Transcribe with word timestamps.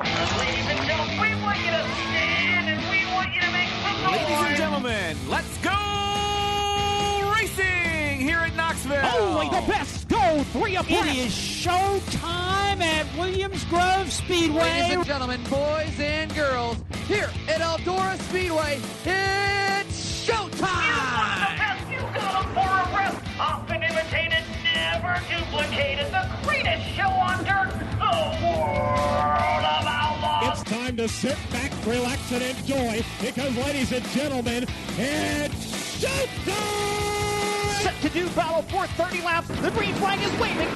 Ladies 0.00 0.66
and 0.68 0.80
gentlemen, 0.86 1.20
we 1.20 1.34
want 1.42 1.58
you 1.58 1.70
to 1.70 1.84
stand 1.84 2.68
and 2.70 2.80
we 2.90 3.04
want 3.12 3.34
you 3.34 3.42
to 3.42 3.50
make 3.52 3.68
some 3.68 4.02
noise. 4.02 4.12
Ladies 4.12 4.38
and 4.46 4.56
gentlemen, 4.56 5.16
let's 5.28 5.58
go 5.58 7.32
racing 7.34 8.20
here 8.20 8.38
at 8.38 8.56
Knoxville. 8.56 9.04
Only 9.04 9.48
the 9.50 9.66
best 9.70 10.08
go 10.08 10.42
three 10.44 10.76
abreast. 10.76 11.06
It 11.06 11.16
is 11.26 11.32
showtime 11.32 12.80
at 12.80 13.06
Williams 13.18 13.64
Grove 13.66 14.10
Speedway. 14.10 14.62
Ladies 14.62 14.96
and 14.96 15.04
gentlemen, 15.04 15.42
boys 15.50 16.00
and 16.00 16.34
girls, 16.34 16.78
here 17.06 17.28
at 17.48 17.60
Eldora 17.60 18.18
Speedway, 18.30 18.80
it's 19.04 20.26
showtime. 20.26 21.90
You 21.90 21.98
got 22.14 22.32
them 22.32 22.54
for 22.54 22.60
a 22.60 22.96
rest. 22.96 23.18
Often 23.38 23.82
imitated, 23.82 24.44
never 24.64 25.20
duplicated. 25.28 26.06
The 26.10 26.26
greatest 26.44 26.86
show 26.96 27.10
on 27.10 27.44
dirt. 27.44 27.72
The 28.02 28.08
world 28.42 28.78
of 28.78 28.80
outlaws. 28.82 29.62
It's 29.62 29.71
time 30.96 31.08
to 31.08 31.12
sit 31.12 31.38
back, 31.50 31.72
relax, 31.86 32.32
and 32.32 32.42
enjoy 32.42 33.02
because, 33.20 33.56
ladies 33.56 33.92
and 33.92 34.04
gentlemen, 34.08 34.64
it's 34.98 36.02
showtime! 36.02 37.82
Set 37.82 37.94
to 38.02 38.08
do 38.10 38.28
battle 38.30 38.62
for 38.62 38.86
30 38.86 39.22
laps. 39.22 39.48
The 39.48 39.70
green 39.70 39.94
flag 39.94 40.20
is 40.20 40.40
waving. 40.40 40.68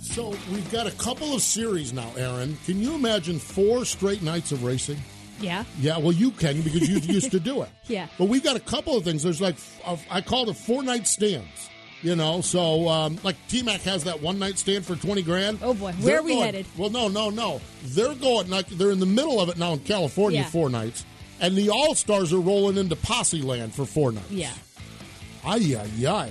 So 0.00 0.30
we've 0.50 0.70
got 0.72 0.86
a 0.86 0.90
couple 0.92 1.34
of 1.34 1.42
series 1.42 1.92
now, 1.92 2.10
Erin. 2.16 2.56
Can 2.64 2.80
you 2.80 2.94
imagine 2.94 3.38
four 3.38 3.84
straight 3.84 4.22
nights 4.22 4.50
of 4.50 4.64
racing? 4.64 4.98
Yeah. 5.40 5.64
Yeah, 5.78 5.98
well, 5.98 6.12
you 6.12 6.30
can 6.32 6.60
because 6.62 6.88
you 6.88 6.98
used 6.98 7.30
to 7.30 7.40
do 7.40 7.62
it. 7.62 7.68
Yeah. 7.86 8.06
But 8.18 8.28
we've 8.28 8.44
got 8.44 8.54
a 8.56 8.60
couple 8.60 8.96
of 8.96 9.02
things. 9.02 9.24
There's 9.24 9.40
like, 9.40 9.56
I 10.10 10.20
call 10.20 10.48
it 10.48 10.56
four 10.56 10.82
night 10.84 11.08
stands. 11.08 11.68
You 12.02 12.16
know, 12.16 12.40
so 12.40 12.88
um, 12.88 13.18
like 13.22 13.36
T 13.48 13.62
Mac 13.62 13.82
has 13.82 14.04
that 14.04 14.22
one 14.22 14.38
night 14.38 14.56
stand 14.58 14.86
for 14.86 14.96
twenty 14.96 15.20
grand. 15.22 15.58
Oh 15.62 15.74
boy, 15.74 15.92
where 15.92 15.94
They're 16.00 16.18
are 16.20 16.22
we 16.22 16.32
going- 16.32 16.46
headed? 16.46 16.66
Well, 16.78 16.88
no, 16.90 17.08
no, 17.08 17.28
no. 17.28 17.60
They're 17.84 18.14
going 18.14 18.48
like 18.48 18.68
they're 18.68 18.90
in 18.90 19.00
the 19.00 19.06
middle 19.06 19.38
of 19.40 19.50
it 19.50 19.58
now 19.58 19.74
in 19.74 19.80
California. 19.80 20.40
Yeah. 20.40 20.46
Four 20.48 20.70
nights, 20.70 21.04
and 21.40 21.54
the 21.56 21.68
All 21.68 21.94
Stars 21.94 22.32
are 22.32 22.40
rolling 22.40 22.78
into 22.78 22.96
Posse 22.96 23.42
Land 23.42 23.74
for 23.74 23.84
four 23.84 24.12
nights. 24.12 24.30
Yeah. 24.30 24.52
Ay 25.44 25.76
ay 25.76 26.06
ay. 26.06 26.30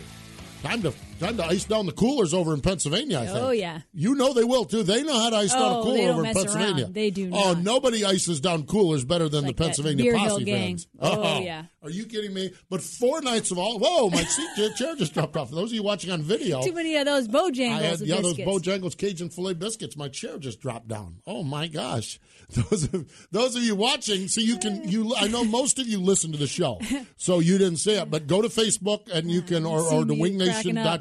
Time 0.63 0.81
to 0.81 0.91
time 1.19 1.37
to 1.37 1.45
ice 1.45 1.65
down 1.65 1.85
the 1.85 1.91
coolers 1.91 2.33
over 2.33 2.53
in 2.53 2.61
Pennsylvania. 2.61 3.19
I 3.19 3.21
oh, 3.27 3.33
think. 3.33 3.45
Oh, 3.45 3.49
yeah. 3.51 3.81
You 3.93 4.15
know 4.15 4.33
they 4.33 4.43
will 4.43 4.65
too. 4.65 4.83
They 4.83 5.03
know 5.03 5.19
how 5.19 5.29
to 5.29 5.35
ice 5.37 5.53
down 5.53 5.61
Oh, 5.73 5.79
a 5.79 5.83
cooler 5.83 5.97
they 5.97 6.05
don't 6.05 6.11
over 6.19 6.25
in 6.25 6.33
Pennsylvania. 6.33 6.83
around. 6.85 6.93
They 6.93 7.09
do 7.11 7.29
Oh, 7.33 7.53
nobody 7.53 8.05
ices 8.05 8.39
down 8.41 8.63
coolers 8.65 9.05
better 9.05 9.29
than 9.29 9.45
Like 9.45 9.55
the 9.55 9.63
Pennsylvania 9.63 10.13
Posse 10.13 10.43
gang. 10.43 10.57
fans. 10.77 10.87
Oh, 10.99 11.21
oh, 11.21 11.39
yeah. 11.41 11.63
Are 11.81 11.89
you 11.89 12.05
kidding 12.05 12.33
me? 12.33 12.51
But 12.69 12.81
four 12.81 13.21
nights 13.21 13.51
of 13.51 13.57
all. 13.57 13.79
Whoa, 13.79 14.09
my 14.09 14.23
seat 14.23 14.75
chair- 14.75 14.95
just 14.95 15.13
dropped 15.13 15.37
off. 15.37 15.49
For 15.49 15.55
those 15.55 15.71
of 15.71 15.75
you 15.75 15.83
watching 15.83 16.11
on 16.11 16.21
video, 16.21 16.61
Too 16.61 16.73
many 16.73 16.95
of 16.97 17.05
those 17.05 17.27
Bojangles 17.27 17.71
I 17.71 17.81
had 17.83 17.99
yeah 18.01 18.15
those 18.21 18.35
biscuits. 18.35 18.67
Bojangles 18.67 18.97
Cajun 18.97 19.29
filet 19.29 19.53
biscuits. 19.53 19.95
My 19.95 20.09
chair 20.09 20.37
just 20.37 20.59
dropped 20.59 20.87
down. 20.89 21.21
Oh 21.25 21.43
my 21.43 21.67
gosh! 21.67 22.19
Those 22.49 22.85
of, 22.85 23.27
those 23.31 23.55
of 23.55 23.61
you 23.61 23.75
watching, 23.75 24.27
so 24.27 24.41
you 24.41 24.57
can 24.57 24.87
you. 24.89 25.13
I 25.15 25.27
know 25.27 25.43
most 25.43 25.77
of 25.77 25.85
you 25.85 25.99
listen 26.01 26.31
to 26.31 26.37
the 26.39 26.47
show, 26.47 26.79
so 27.15 27.37
you 27.37 27.59
didn't 27.59 27.77
see 27.77 27.91
it. 27.93 28.09
But 28.09 28.25
go 28.25 28.41
to 28.41 28.47
Facebook 28.47 29.01
and 29.13 29.29
you 29.29 29.43
can 29.43 29.67
or, 29.67 29.81
or 29.81 30.03
to 30.03 30.15
me 30.15 30.17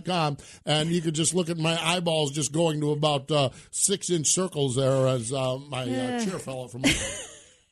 wingnation.com 0.09 0.37
and 0.67 0.91
you 0.91 1.01
can 1.01 1.15
just 1.15 1.35
look 1.35 1.49
at 1.51 1.59
my 1.59 1.79
eyeballs 1.83 2.33
just 2.33 2.53
going 2.53 2.81
to 2.81 2.93
about 2.93 3.31
uh, 3.31 3.51
six 3.71 4.11
inch 4.11 4.29
circles 4.29 4.77
there 4.77 5.07
as 5.09 5.33
uh, 5.33 5.59
my 5.69 5.83
uh, 5.83 6.25
chair 6.25 6.39
fell 6.39 6.63
out 6.63 6.73
from 6.73 6.85
under. 6.85 6.99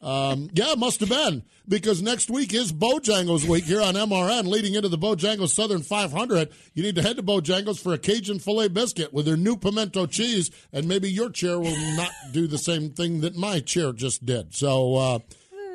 Um, 0.03 0.51
yeah, 0.53 0.75
must 0.77 1.01
have 1.01 1.09
been 1.09 1.43
because 1.67 2.03
next 2.03 2.31
week 2.31 2.53
is 2.53 2.71
Bojangles 2.71 3.49
week 3.49 3.65
here 3.65 3.81
on 3.81 3.95
MRN, 3.95 4.47
leading 4.47 4.75
into 4.75 4.91
the 4.91 4.99
Bojangles 4.99 5.55
Southern 5.55 5.83
500. 5.83 6.51
You 6.75 6.83
need 6.83 6.97
to 6.97 7.03
head 7.03 7.17
to 7.17 7.23
Bojangles 7.23 7.83
for 7.83 7.95
a 7.95 7.99
Cajun 7.99 8.39
filet 8.39 8.69
biscuit 8.69 9.15
with 9.15 9.25
their 9.25 9.39
new 9.39 9.57
pimento 9.57 10.07
cheese, 10.07 10.51
and 10.71 10.87
maybe 10.87 11.11
your 11.11 11.31
chair 11.31 11.59
will 11.59 11.77
not 11.97 12.13
do 12.31 12.47
the 12.47 12.59
same 12.59 12.91
thing 12.91 13.23
that 13.23 13.37
my 13.37 13.59
chair 13.61 13.93
just 13.93 14.25
did. 14.25 14.55
So, 14.55 14.97
uh, 14.97 15.19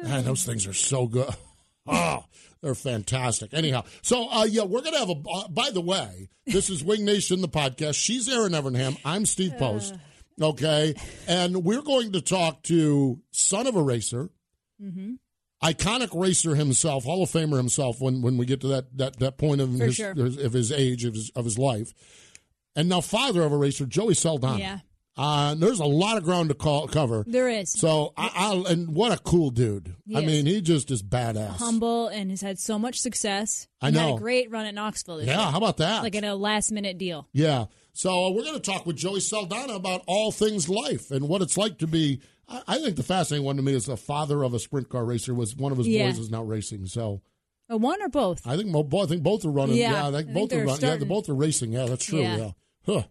man, 0.03 0.23
those 0.23 0.45
things 0.45 0.67
are 0.67 0.73
so 0.73 1.07
good. 1.07 1.33
Oh, 1.87 2.23
they're 2.61 2.75
fantastic. 2.75 3.53
Anyhow, 3.53 3.83
so 4.01 4.27
uh, 4.29 4.45
yeah, 4.45 4.63
we're 4.63 4.81
gonna 4.81 4.99
have 4.99 5.09
a. 5.09 5.15
Uh, 5.29 5.47
by 5.47 5.69
the 5.71 5.81
way, 5.81 6.29
this 6.45 6.69
is 6.69 6.83
Wing 6.83 7.05
Nation, 7.05 7.41
the 7.41 7.47
podcast. 7.49 7.95
She's 7.95 8.27
Erin 8.29 8.51
Evernham. 8.53 8.97
I'm 9.05 9.25
Steve 9.25 9.57
Post. 9.57 9.95
Okay, 10.41 10.95
and 11.27 11.63
we're 11.63 11.81
going 11.81 12.13
to 12.13 12.21
talk 12.21 12.63
to 12.63 13.19
son 13.31 13.67
of 13.67 13.75
a 13.75 13.81
racer, 13.83 14.29
Mm-hmm. 14.81 15.13
iconic 15.63 16.09
racer 16.19 16.55
himself, 16.55 17.03
Hall 17.03 17.21
of 17.21 17.29
Famer 17.29 17.57
himself. 17.57 18.01
When 18.01 18.21
when 18.21 18.37
we 18.37 18.45
get 18.47 18.61
to 18.61 18.67
that 18.69 18.97
that, 18.97 19.19
that 19.19 19.37
point 19.37 19.61
of 19.61 19.77
For 19.77 19.85
his 19.85 19.95
sure. 19.95 20.11
of 20.11 20.53
his 20.53 20.71
age 20.71 21.05
of 21.05 21.13
his 21.13 21.29
of 21.35 21.45
his 21.45 21.59
life, 21.59 21.93
and 22.75 22.89
now 22.89 23.01
father 23.01 23.43
of 23.43 23.51
a 23.51 23.57
racer, 23.57 23.85
Joey 23.85 24.13
Saldana. 24.15 24.57
Yeah. 24.59 24.79
Uh, 25.17 25.55
there's 25.55 25.79
a 25.81 25.85
lot 25.85 26.17
of 26.17 26.23
ground 26.23 26.49
to 26.49 26.55
call, 26.55 26.87
cover. 26.87 27.25
There 27.27 27.49
is. 27.49 27.71
So 27.71 28.13
I, 28.15 28.31
I'll 28.33 28.65
and 28.65 28.95
what 28.95 29.11
a 29.11 29.21
cool 29.21 29.49
dude. 29.49 29.93
He 30.05 30.15
I 30.15 30.19
is. 30.21 30.25
mean, 30.25 30.45
he 30.45 30.61
just 30.61 30.89
is 30.89 31.03
badass. 31.03 31.57
Humble 31.57 32.07
and 32.07 32.29
has 32.29 32.39
had 32.41 32.59
so 32.59 32.79
much 32.79 32.99
success. 33.01 33.67
I 33.81 33.87
And 33.87 33.95
Had 33.97 34.07
know. 34.07 34.15
a 34.15 34.19
great 34.19 34.49
run 34.49 34.65
at 34.65 34.73
Knoxville. 34.73 35.21
Yeah, 35.23 35.37
year. 35.43 35.51
how 35.51 35.57
about 35.57 35.77
that? 35.77 36.01
Like 36.03 36.15
in 36.15 36.23
a 36.23 36.33
last 36.35 36.71
minute 36.71 36.97
deal. 36.97 37.27
Yeah. 37.33 37.65
So 37.93 38.27
uh, 38.27 38.31
we're 38.31 38.43
going 38.43 38.55
to 38.55 38.61
talk 38.61 38.85
with 38.85 38.95
Joey 38.95 39.19
Saldana 39.19 39.73
about 39.73 40.01
all 40.07 40.31
things 40.31 40.69
life 40.69 41.11
and 41.11 41.27
what 41.27 41.41
it's 41.41 41.57
like 41.57 41.77
to 41.79 41.87
be. 41.87 42.21
I, 42.47 42.61
I 42.67 42.79
think 42.79 42.95
the 42.95 43.03
fascinating 43.03 43.45
one 43.45 43.57
to 43.57 43.61
me 43.61 43.73
is 43.75 43.87
the 43.87 43.97
father 43.97 44.43
of 44.43 44.53
a 44.53 44.59
sprint 44.59 44.87
car 44.87 45.03
racer. 45.03 45.33
Was 45.33 45.57
one 45.57 45.73
of 45.73 45.77
his 45.77 45.89
Yeah. 45.89 46.05
boys 46.07 46.19
is 46.19 46.31
now 46.31 46.41
racing. 46.43 46.85
So 46.85 47.21
A 47.69 47.75
one 47.75 48.01
or 48.01 48.07
both? 48.07 48.47
I 48.47 48.55
think 48.55 48.69
mo- 48.69 48.83
bo- 48.83 49.03
I 49.03 49.07
think 49.07 49.23
both 49.23 49.43
are 49.43 49.51
running. 49.51 49.75
Yeah, 49.75 49.91
Yeah, 49.91 50.05
I 50.05 50.07
I 50.07 50.11
think 50.13 50.27
think 50.27 50.37
both 50.37 50.49
they're 50.51 50.63
are 50.63 50.67
running. 50.67 50.81
Yeah, 50.85 50.95
they 50.95 51.05
both 51.05 51.27
are 51.27 51.35
racing. 51.35 51.73
Yeah, 51.73 51.85
that's 51.87 52.05
true. 52.05 52.21
Yeah. 52.21 52.37
Yeah. 52.37 52.51
Huh. 52.85 53.03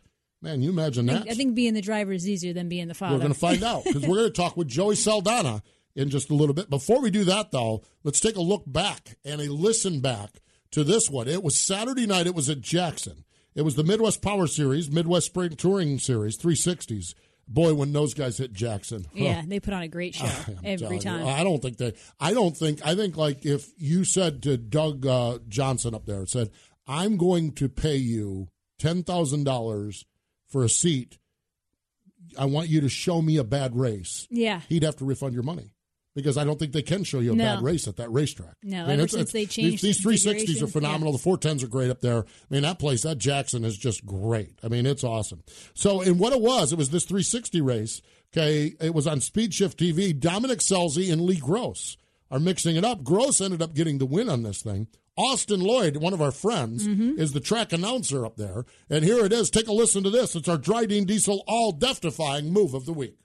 Man, 0.42 0.62
you 0.62 0.70
imagine 0.70 1.08
I 1.10 1.12
that? 1.12 1.18
think, 1.20 1.32
I 1.32 1.34
think 1.34 1.54
being 1.54 1.74
the 1.74 1.82
driver 1.82 2.12
is 2.12 2.28
easier 2.28 2.52
than 2.52 2.68
being 2.68 2.88
the 2.88 2.94
father. 2.94 3.14
We're 3.14 3.20
going 3.20 3.34
to 3.34 3.38
find 3.38 3.62
out 3.62 3.84
because 3.84 4.06
we're 4.06 4.16
going 4.16 4.32
to 4.32 4.40
talk 4.40 4.56
with 4.56 4.68
Joey 4.68 4.96
Saldana 4.96 5.62
in 5.94 6.08
just 6.08 6.30
a 6.30 6.34
little 6.34 6.54
bit. 6.54 6.70
Before 6.70 7.02
we 7.02 7.10
do 7.10 7.24
that, 7.24 7.50
though, 7.50 7.82
let's 8.04 8.20
take 8.20 8.36
a 8.36 8.40
look 8.42 8.64
back 8.66 9.18
and 9.24 9.40
a 9.40 9.52
listen 9.52 10.00
back 10.00 10.40
to 10.70 10.82
this 10.82 11.10
one. 11.10 11.28
It 11.28 11.42
was 11.42 11.58
Saturday 11.58 12.06
night. 12.06 12.26
It 12.26 12.34
was 12.34 12.48
at 12.48 12.60
Jackson. 12.60 13.24
It 13.54 13.62
was 13.62 13.74
the 13.74 13.84
Midwest 13.84 14.22
Power 14.22 14.46
Series, 14.46 14.90
Midwest 14.90 15.26
Sprint 15.26 15.58
Touring 15.58 15.98
Series, 15.98 16.38
360s. 16.38 17.14
Boy, 17.46 17.74
when 17.74 17.92
those 17.92 18.14
guys 18.14 18.38
hit 18.38 18.52
Jackson, 18.52 19.06
huh. 19.06 19.10
yeah, 19.24 19.42
they 19.44 19.58
put 19.58 19.74
on 19.74 19.82
a 19.82 19.88
great 19.88 20.14
show 20.14 20.24
every 20.64 20.76
telling 20.76 20.94
you, 20.94 21.00
time. 21.00 21.26
I 21.26 21.42
don't 21.42 21.60
think 21.60 21.78
they. 21.78 21.94
I 22.20 22.32
don't 22.32 22.56
think. 22.56 22.80
I 22.86 22.94
think 22.94 23.16
like 23.16 23.44
if 23.44 23.72
you 23.76 24.04
said 24.04 24.44
to 24.44 24.56
Doug 24.56 25.04
uh, 25.04 25.38
Johnson 25.48 25.92
up 25.92 26.06
there, 26.06 26.24
said, 26.26 26.50
"I'm 26.86 27.16
going 27.16 27.50
to 27.54 27.68
pay 27.68 27.96
you 27.96 28.50
ten 28.78 29.02
thousand 29.02 29.44
dollars 29.44 30.04
for 30.50 30.62
a 30.64 30.68
seat," 30.68 31.18
I 32.38 32.44
want 32.44 32.68
you 32.68 32.80
to 32.82 32.88
show 32.88 33.22
me 33.22 33.36
a 33.38 33.44
bad 33.44 33.74
race, 33.76 34.26
Yeah. 34.30 34.60
he'd 34.68 34.82
have 34.82 34.96
to 34.96 35.04
refund 35.04 35.34
your 35.34 35.42
money 35.42 35.72
because 36.14 36.36
I 36.36 36.44
don't 36.44 36.58
think 36.58 36.72
they 36.72 36.82
can 36.82 37.02
show 37.04 37.18
you 37.20 37.32
a 37.32 37.36
No. 37.36 37.44
bad 37.44 37.62
race 37.62 37.88
at 37.88 37.96
that 37.96 38.10
racetrack. 38.12 38.56
No, 38.62 38.78
I 38.78 38.80
mean, 38.82 38.90
ever 38.90 38.92
it's- 39.02 39.10
since 39.12 39.20
it's- 39.30 39.32
they 39.32 39.44
these- 39.46 39.54
changed 39.54 39.82
these, 39.82 39.96
the 39.96 40.02
360s 40.02 40.62
are 40.62 40.66
phenomenal. 40.66 41.12
The 41.12 41.18
410s 41.18 41.62
are 41.64 41.68
great 41.68 41.90
up 41.90 42.00
there. 42.00 42.20
I 42.24 42.24
mean, 42.54 42.62
that 42.62 42.78
place, 42.78 43.02
that 43.02 43.18
Jackson 43.18 43.64
is 43.64 43.76
just 43.76 44.04
great. 44.04 44.58
I 44.62 44.68
mean, 44.68 44.86
it's 44.86 45.02
awesome. 45.04 45.42
So, 45.74 46.02
and 46.02 46.18
what 46.18 46.32
it 46.32 46.40
was, 46.40 46.72
it 46.72 46.78
was 46.78 46.90
this 46.90 47.04
360 47.04 47.60
race. 47.60 48.02
Okay, 48.32 48.74
it 48.80 48.94
was 48.94 49.08
on 49.08 49.20
Speed 49.20 49.52
Shift 49.54 49.76
TV. 49.78 50.12
Dominic 50.12 50.60
Scelzi 50.60 51.12
and 51.12 51.22
Lee 51.22 51.40
Grosz 51.40 51.96
are 52.30 52.38
mixing 52.38 52.76
it 52.76 52.84
up. 52.84 53.02
Gross 53.02 53.40
ended 53.40 53.60
up 53.60 53.74
getting 53.74 53.98
the 53.98 54.06
win 54.06 54.28
on 54.28 54.44
this 54.44 54.62
thing. 54.62 54.86
Austin 55.16 55.60
Lloyd, 55.60 55.96
one 55.98 56.12
of 56.14 56.22
our 56.22 56.30
friends, 56.32 56.86
Mm-hmm. 56.86 57.20
is 57.20 57.32
the 57.32 57.40
track 57.40 57.72
announcer 57.72 58.24
up 58.24 58.36
there. 58.36 58.64
And 58.88 59.04
here 59.04 59.24
it 59.24 59.32
is. 59.32 59.50
Take 59.50 59.68
a 59.68 59.72
listen 59.72 60.02
to 60.04 60.10
this. 60.10 60.34
It's 60.34 60.48
our 60.48 60.56
Drydene 60.58 61.06
Diesel 61.06 61.42
all 61.46 61.72
death 61.72 62.00
defying 62.00 62.52
move 62.52 62.74
of 62.74 62.86
the 62.86 62.92
week. 62.92 63.16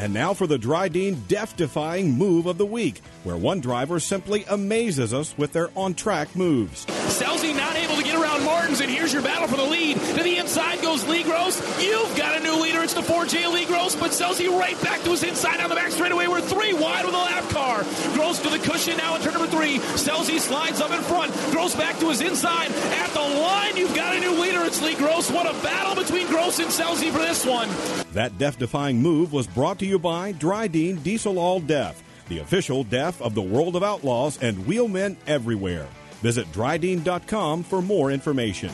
And 0.00 0.14
now 0.14 0.32
for 0.32 0.46
the 0.46 0.58
Drydene 0.58 1.26
death 1.26 1.56
defying 1.56 2.12
move 2.12 2.46
of 2.46 2.56
the 2.56 2.64
week, 2.64 3.00
where 3.24 3.36
one 3.36 3.60
driver 3.60 3.98
simply 3.98 4.44
amazes 4.48 5.12
us 5.12 5.36
with 5.36 5.52
their 5.52 5.70
on 5.76 5.94
track 5.94 6.36
moves. 6.36 6.86
Scelzi 6.86 7.54
not 7.56 7.74
able 7.74 7.96
to 7.96 8.04
get 8.04 8.14
around 8.14 8.44
Martins, 8.44 8.80
and 8.80 8.88
here's 8.88 9.12
your 9.12 9.22
battle 9.22 9.48
for 9.48 9.56
the 9.56 9.64
lead. 9.64 9.96
To 9.98 10.22
the 10.22 10.36
inside 10.36 10.80
goes 10.82 11.06
Lee 11.08 11.24
Grosz. 11.24 11.58
You've 11.82 12.16
got 12.16 12.36
a 12.38 12.40
new 12.40 12.62
leader. 12.62 12.80
It's 12.84 12.94
the 12.94 13.00
4J 13.00 13.52
Lee 13.52 13.64
Grosz, 13.64 13.98
but 13.98 14.12
Scelzi 14.12 14.48
right 14.48 14.80
back 14.82 15.02
to 15.02 15.10
his 15.10 15.24
inside 15.24 15.60
on 15.60 15.68
the 15.68 15.74
back 15.74 15.90
straightaway. 15.90 16.28
We're 16.28 16.42
three 16.42 16.72
wide 16.72 17.04
with 17.04 17.14
a 17.14 17.18
lap 17.18 17.48
car. 17.50 17.80
Grosz 18.14 18.40
to 18.44 18.50
the 18.50 18.58
cushion 18.60 18.96
now 18.98 19.16
in 19.16 19.22
turn 19.22 19.32
number 19.34 19.48
three. 19.48 19.78
Scelzi 19.98 20.38
slides 20.38 20.80
up 20.80 20.92
in 20.92 21.00
front. 21.02 21.32
Grosz 21.50 21.76
back 21.76 21.98
to 21.98 22.08
his 22.08 22.20
inside. 22.20 22.70
At 22.70 23.10
the 23.10 23.20
line, 23.20 23.76
you've 23.76 23.96
got 23.96 24.14
a 24.14 24.20
new 24.20 24.40
leader. 24.40 24.62
It's 24.62 24.80
Lee 24.80 24.94
Grosz. 24.94 25.34
What 25.34 25.46
a 25.46 25.54
battle 25.64 26.00
between 26.00 26.28
Grosz 26.28 26.60
and 26.60 26.68
Scelzi 26.70 27.10
for 27.10 27.18
this 27.18 27.44
one. 27.44 27.68
That 28.12 28.38
death 28.38 28.58
defying 28.58 29.00
move 29.00 29.32
was 29.32 29.46
brought 29.46 29.78
to 29.80 29.86
you 29.86 29.98
by 29.98 30.32
Drydene 30.32 31.02
Diesel 31.02 31.38
All 31.38 31.60
Death, 31.60 32.02
the 32.28 32.38
official 32.38 32.84
death 32.84 33.20
of 33.20 33.34
the 33.34 33.42
world 33.42 33.76
of 33.76 33.82
outlaws 33.82 34.38
and 34.42 34.66
wheelmen 34.66 35.16
everywhere. 35.26 35.86
Visit 36.22 36.50
Drydene.com 36.52 37.62
for 37.62 37.82
more 37.82 38.10
information. 38.10 38.72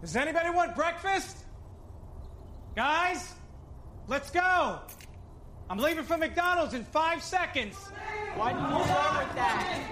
Does 0.00 0.16
anybody 0.16 0.50
want 0.50 0.74
breakfast? 0.74 1.36
Guys, 2.74 3.34
let's 4.08 4.30
go. 4.30 4.78
I'm 5.68 5.78
leaving 5.78 6.04
for 6.04 6.16
McDonald's 6.16 6.74
in 6.74 6.84
five 6.84 7.22
seconds. 7.22 7.76
Why 8.34 8.52
didn't 8.52 8.70
you 8.76 8.84
start 8.84 9.26
with 9.26 9.36
that? 9.36 9.88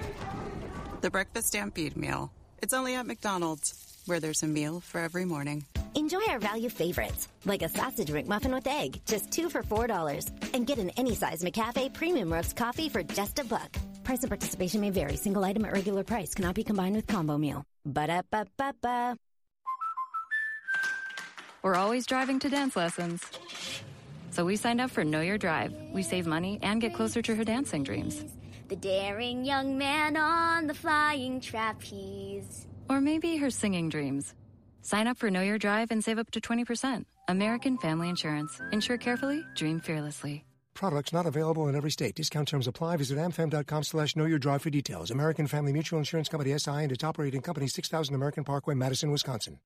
The 1.02 1.10
Breakfast 1.10 1.48
Stampede 1.48 1.96
Meal. 1.96 2.32
It's 2.60 2.72
only 2.72 2.94
at 2.94 3.06
McDonald's, 3.06 3.87
where 4.08 4.20
there's 4.20 4.42
a 4.42 4.46
meal 4.46 4.80
for 4.80 5.00
every 5.00 5.24
morning. 5.24 5.64
Enjoy 5.94 6.22
our 6.28 6.38
value 6.38 6.68
favorites, 6.68 7.28
like 7.44 7.62
a 7.62 7.68
sausage 7.68 8.08
McMuffin 8.08 8.54
with 8.54 8.66
egg, 8.66 9.00
just 9.06 9.30
two 9.30 9.48
for 9.50 9.62
four 9.62 9.86
dollars, 9.86 10.26
and 10.54 10.66
get 10.66 10.78
an 10.78 10.90
any 10.96 11.14
size 11.14 11.42
McCafe 11.42 11.92
premium 11.92 12.32
roast 12.32 12.56
coffee 12.56 12.88
for 12.88 13.02
just 13.02 13.38
a 13.38 13.44
buck. 13.44 13.76
Price 14.04 14.24
of 14.24 14.30
participation 14.30 14.80
may 14.80 14.90
vary. 14.90 15.16
Single 15.16 15.44
item 15.44 15.64
at 15.64 15.72
regular 15.72 16.04
price 16.04 16.34
cannot 16.34 16.54
be 16.54 16.64
combined 16.64 16.96
with 16.96 17.06
combo 17.06 17.36
meal. 17.36 17.64
Ba 17.84 18.06
da 18.06 18.22
ba 18.30 18.46
ba 18.56 18.74
ba. 18.80 19.16
We're 21.62 21.74
always 21.74 22.06
driving 22.06 22.38
to 22.40 22.48
dance 22.48 22.76
lessons. 22.76 23.22
So 24.30 24.44
we 24.44 24.56
signed 24.56 24.80
up 24.80 24.90
for 24.90 25.04
Know 25.04 25.20
Your 25.20 25.38
Drive. 25.38 25.74
We 25.92 26.02
save 26.02 26.26
money 26.26 26.60
and 26.62 26.80
get 26.80 26.94
closer 26.94 27.20
to 27.22 27.34
her 27.34 27.44
dancing 27.44 27.82
dreams. 27.82 28.24
The 28.68 28.76
daring 28.76 29.44
young 29.44 29.76
man 29.76 30.16
on 30.16 30.66
the 30.68 30.74
flying 30.74 31.40
trapeze. 31.40 32.66
Or 32.88 33.00
maybe 33.00 33.36
her 33.36 33.50
singing 33.50 33.88
dreams. 33.88 34.34
Sign 34.82 35.06
up 35.06 35.18
for 35.18 35.30
Know 35.30 35.42
Your 35.42 35.58
Drive 35.58 35.90
and 35.90 36.02
save 36.02 36.18
up 36.18 36.30
to 36.32 36.40
20%. 36.40 37.04
American 37.28 37.76
Family 37.78 38.08
Insurance. 38.08 38.60
Insure 38.72 38.96
carefully, 38.96 39.44
dream 39.54 39.80
fearlessly. 39.80 40.44
Products 40.74 41.12
not 41.12 41.26
available 41.26 41.66
in 41.66 41.74
every 41.74 41.90
state. 41.90 42.14
Discount 42.14 42.46
terms 42.46 42.68
apply. 42.68 42.98
Visit 42.98 43.18
amfam.com 43.18 43.82
slash 43.82 44.14
know 44.14 44.26
your 44.26 44.38
drive 44.38 44.62
for 44.62 44.70
details. 44.70 45.10
American 45.10 45.48
Family 45.48 45.72
Mutual 45.72 45.98
Insurance 45.98 46.28
Company 46.28 46.56
SI 46.56 46.70
and 46.70 46.92
its 46.92 47.02
operating 47.02 47.42
company 47.42 47.66
6000 47.66 48.14
American 48.14 48.44
Parkway, 48.44 48.74
Madison, 48.76 49.10
Wisconsin. 49.10 49.58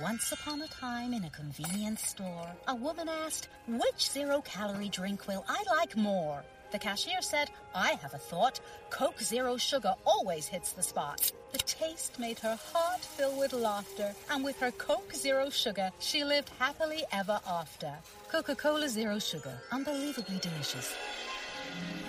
Once 0.00 0.30
upon 0.30 0.62
a 0.62 0.68
time 0.68 1.12
in 1.12 1.24
a 1.24 1.30
convenience 1.30 2.02
store, 2.02 2.46
a 2.68 2.74
woman 2.76 3.08
asked, 3.08 3.48
Which 3.66 4.08
zero 4.10 4.40
calorie 4.42 4.88
drink 4.88 5.26
will 5.26 5.44
I 5.48 5.60
like 5.76 5.96
more? 5.96 6.44
The 6.70 6.78
cashier 6.78 7.20
said, 7.20 7.50
I 7.74 7.92
have 8.02 8.14
a 8.14 8.18
thought. 8.18 8.60
Coke 8.90 9.20
Zero 9.20 9.56
Sugar 9.56 9.94
always 10.04 10.46
hits 10.46 10.72
the 10.72 10.82
spot. 10.82 11.32
The 11.52 11.58
taste 11.58 12.18
made 12.18 12.38
her 12.40 12.56
heart 12.72 13.00
fill 13.00 13.36
with 13.36 13.52
laughter, 13.52 14.14
and 14.30 14.44
with 14.44 14.58
her 14.60 14.70
Coke 14.72 15.12
Zero 15.12 15.50
Sugar, 15.50 15.90
she 15.98 16.22
lived 16.22 16.50
happily 16.60 17.02
ever 17.12 17.40
after. 17.46 17.92
Coca 18.30 18.54
Cola 18.54 18.88
Zero 18.88 19.18
Sugar, 19.18 19.60
unbelievably 19.72 20.38
delicious. 20.40 20.94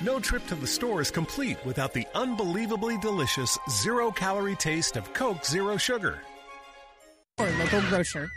No 0.04 0.20
trip 0.20 0.46
to 0.48 0.56
the 0.56 0.68
store 0.68 1.02
is 1.02 1.10
complete 1.10 1.58
without 1.66 1.94
the 1.94 2.08
unbelievably 2.14 2.98
delicious 3.00 3.58
zero 3.70 4.12
calorie 4.12 4.56
taste 4.56 4.96
of 4.96 5.12
Coke 5.14 5.46
Zero 5.46 5.78
Sugar. 5.78 6.20
Or 7.40 7.50
local 7.52 7.82
grocer. 7.82 8.30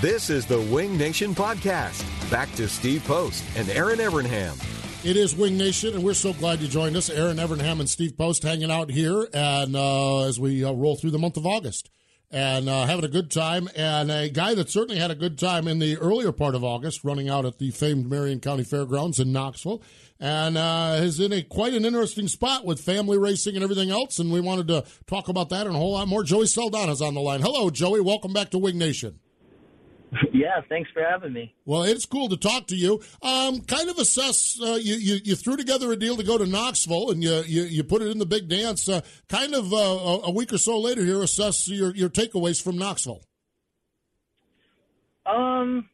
This 0.00 0.30
is 0.30 0.46
the 0.46 0.58
Wing 0.58 0.96
Nation 0.96 1.34
podcast. 1.34 2.30
Back 2.30 2.50
to 2.54 2.70
Steve 2.70 3.04
Post 3.04 3.44
and 3.54 3.68
Erin 3.68 3.98
Evernham. 3.98 4.56
It 5.04 5.14
is 5.14 5.36
Wing 5.36 5.58
Nation, 5.58 5.92
and 5.92 6.02
we're 6.02 6.14
so 6.14 6.32
glad 6.32 6.60
you 6.60 6.68
joined 6.68 6.96
us. 6.96 7.10
Erin 7.10 7.36
Evernham 7.36 7.80
and 7.80 7.90
Steve 7.90 8.16
Post 8.16 8.42
hanging 8.42 8.70
out 8.70 8.90
here, 8.90 9.28
and 9.34 9.76
uh, 9.76 10.20
as 10.20 10.40
we 10.40 10.64
uh, 10.64 10.72
roll 10.72 10.96
through 10.96 11.10
the 11.10 11.18
month 11.18 11.36
of 11.36 11.44
August, 11.44 11.90
and 12.30 12.66
uh, 12.66 12.86
having 12.86 13.04
a 13.04 13.08
good 13.08 13.30
time. 13.30 13.68
And 13.76 14.10
a 14.10 14.30
guy 14.30 14.54
that 14.54 14.70
certainly 14.70 14.98
had 14.98 15.10
a 15.10 15.14
good 15.14 15.38
time 15.38 15.68
in 15.68 15.80
the 15.80 15.98
earlier 15.98 16.32
part 16.32 16.54
of 16.54 16.64
August, 16.64 17.04
running 17.04 17.28
out 17.28 17.44
at 17.44 17.58
the 17.58 17.70
famed 17.70 18.08
Marion 18.08 18.40
County 18.40 18.64
Fairgrounds 18.64 19.20
in 19.20 19.32
Knoxville, 19.32 19.82
and 20.18 20.56
uh, 20.56 20.96
is 20.96 21.20
in 21.20 21.30
a 21.30 21.42
quite 21.42 21.74
an 21.74 21.84
interesting 21.84 22.26
spot 22.26 22.64
with 22.64 22.80
family 22.80 23.18
racing 23.18 23.54
and 23.54 23.62
everything 23.62 23.90
else. 23.90 24.18
And 24.18 24.32
we 24.32 24.40
wanted 24.40 24.66
to 24.68 24.82
talk 25.06 25.28
about 25.28 25.50
that 25.50 25.66
and 25.66 25.76
a 25.76 25.78
whole 25.78 25.92
lot 25.92 26.08
more. 26.08 26.24
Joey 26.24 26.46
Saldana's 26.46 27.02
on 27.02 27.12
the 27.12 27.20
line. 27.20 27.42
Hello, 27.42 27.68
Joey. 27.68 28.00
Welcome 28.00 28.32
back 28.32 28.48
to 28.52 28.58
Wing 28.58 28.78
Nation. 28.78 29.20
Yeah, 30.32 30.60
thanks 30.68 30.90
for 30.92 31.02
having 31.02 31.32
me. 31.32 31.54
Well, 31.64 31.82
it's 31.84 32.06
cool 32.06 32.28
to 32.28 32.36
talk 32.36 32.66
to 32.68 32.76
you. 32.76 33.00
Um, 33.22 33.60
kind 33.60 33.88
of 33.88 33.98
assess. 33.98 34.58
Uh, 34.60 34.74
you, 34.74 34.94
you 34.94 35.20
you 35.22 35.36
threw 35.36 35.56
together 35.56 35.92
a 35.92 35.96
deal 35.96 36.16
to 36.16 36.24
go 36.24 36.36
to 36.38 36.46
Knoxville, 36.46 37.10
and 37.10 37.22
you 37.22 37.42
you, 37.46 37.62
you 37.62 37.84
put 37.84 38.02
it 38.02 38.08
in 38.08 38.18
the 38.18 38.26
big 38.26 38.48
dance. 38.48 38.88
Uh, 38.88 39.02
kind 39.28 39.54
of 39.54 39.72
uh, 39.72 39.76
a 39.76 40.20
a 40.24 40.30
week 40.30 40.52
or 40.52 40.58
so 40.58 40.78
later 40.80 41.04
here, 41.04 41.22
assess 41.22 41.68
your 41.68 41.94
your 41.94 42.08
takeaways 42.08 42.60
from 42.62 42.76
Knoxville. 42.78 43.20
Um, 45.26 45.88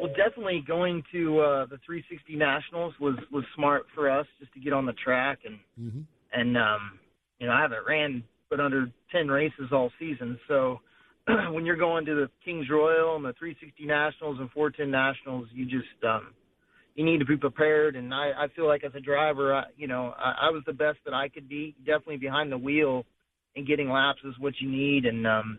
well, 0.00 0.12
definitely 0.16 0.64
going 0.66 1.02
to 1.12 1.40
uh, 1.40 1.66
the 1.66 1.78
360 1.84 2.36
Nationals 2.36 2.94
was 3.00 3.16
was 3.30 3.44
smart 3.54 3.86
for 3.94 4.10
us 4.10 4.26
just 4.40 4.52
to 4.54 4.60
get 4.60 4.72
on 4.72 4.86
the 4.86 4.92
track 4.94 5.40
and 5.44 5.58
Mm-hmm. 5.80 6.00
and 6.32 6.56
um, 6.56 6.98
you 7.38 7.46
know 7.46 7.52
I 7.52 7.60
haven't 7.62 7.84
ran 7.86 8.22
but 8.50 8.60
under 8.60 8.90
10 9.10 9.28
races 9.28 9.70
all 9.72 9.90
season, 9.98 10.38
so 10.46 10.78
when 11.52 11.64
you're 11.64 11.76
going 11.76 12.04
to 12.06 12.14
the 12.14 12.30
Kings 12.44 12.66
Royal 12.70 13.16
and 13.16 13.24
the 13.24 13.32
360 13.38 13.86
Nationals 13.86 14.38
and 14.40 14.50
410 14.50 14.90
Nationals, 14.90 15.48
you 15.52 15.64
just 15.64 16.04
um, 16.06 16.34
you 16.94 17.04
need 17.04 17.18
to 17.18 17.24
be 17.24 17.36
prepared. 17.36 17.96
And 17.96 18.12
I, 18.12 18.32
I 18.36 18.46
feel 18.54 18.66
like 18.66 18.84
as 18.84 18.92
a 18.94 19.00
driver, 19.00 19.54
I, 19.54 19.64
you 19.76 19.88
know, 19.88 20.14
I, 20.18 20.48
I 20.48 20.50
was 20.50 20.62
the 20.66 20.72
best 20.72 20.98
that 21.04 21.14
I 21.14 21.28
could 21.28 21.48
be. 21.48 21.74
Definitely 21.84 22.18
behind 22.18 22.52
the 22.52 22.58
wheel 22.58 23.04
and 23.56 23.66
getting 23.66 23.90
laps 23.90 24.20
is 24.24 24.34
what 24.38 24.54
you 24.60 24.70
need. 24.70 25.06
And 25.06 25.26
um, 25.26 25.58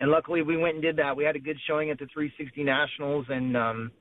and 0.00 0.10
luckily 0.10 0.42
we 0.42 0.56
went 0.56 0.74
and 0.74 0.82
did 0.82 0.96
that. 0.96 1.16
We 1.16 1.24
had 1.24 1.36
a 1.36 1.40
good 1.40 1.58
showing 1.66 1.90
at 1.90 1.98
the 1.98 2.06
360 2.12 2.62
Nationals 2.64 3.26
and 3.28 3.56
um, 3.56 3.92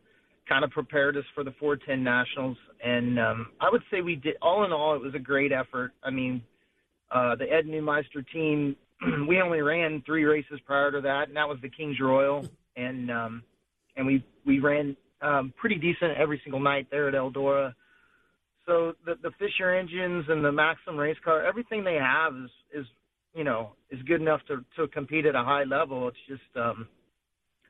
kind 0.48 0.64
of 0.64 0.72
prepared 0.72 1.18
us 1.18 1.24
for 1.36 1.44
the 1.44 1.54
410 1.60 2.04
Nationals. 2.04 2.58
And 2.84 3.20
um, 3.20 3.48
I 3.60 3.70
would 3.72 3.82
say 3.92 4.02
we 4.02 4.16
did. 4.16 4.36
All 4.42 4.64
in 4.66 4.72
all, 4.72 4.96
it 4.96 5.02
was 5.02 5.16
a 5.16 5.20
great 5.20 5.52
effort. 5.52 5.94
I 6.04 6.10
mean, 6.10 6.42
uh, 7.12 7.36
the 7.36 7.46
Ed 7.46 7.66
Neumeister 7.66 8.26
team. 8.34 8.76
we 9.28 9.42
only 9.42 9.62
ran 9.62 10.02
three 10.06 10.26
races 10.26 10.60
prior 10.66 10.92
to 10.92 11.02
that, 11.02 11.28
and 11.28 11.38
that 11.38 11.48
was 11.48 11.58
the 11.62 11.70
Kings 11.70 11.98
Royal, 12.00 12.48
and 12.76 13.12
um, 13.12 13.44
and 13.96 14.06
we 14.06 14.24
we 14.46 14.60
ran 14.60 14.96
um, 15.22 15.54
pretty 15.58 15.76
decent 15.76 16.18
every 16.18 16.40
single 16.44 16.60
night 16.60 16.88
there 16.92 17.08
at 17.08 17.14
Eldora. 17.14 17.74
So 18.66 18.94
the 19.06 19.16
the 19.22 19.32
Fisher 19.40 19.74
engines 19.76 20.26
and 20.30 20.44
the 20.44 20.52
Maxim 20.52 20.98
race 20.98 21.18
car, 21.24 21.44
everything 21.44 21.84
they 21.84 21.96
have 21.96 22.34
is 22.34 22.52
is 22.74 22.86
you 23.34 23.44
know 23.44 23.72
is 23.92 24.02
good 24.04 24.22
enough 24.22 24.42
to 24.48 24.64
to 24.78 24.88
compete 24.90 25.26
at 25.26 25.36
a 25.36 25.44
high 25.44 25.64
level. 25.64 26.08
It's 26.08 26.18
just 26.28 26.58
um, 26.58 26.88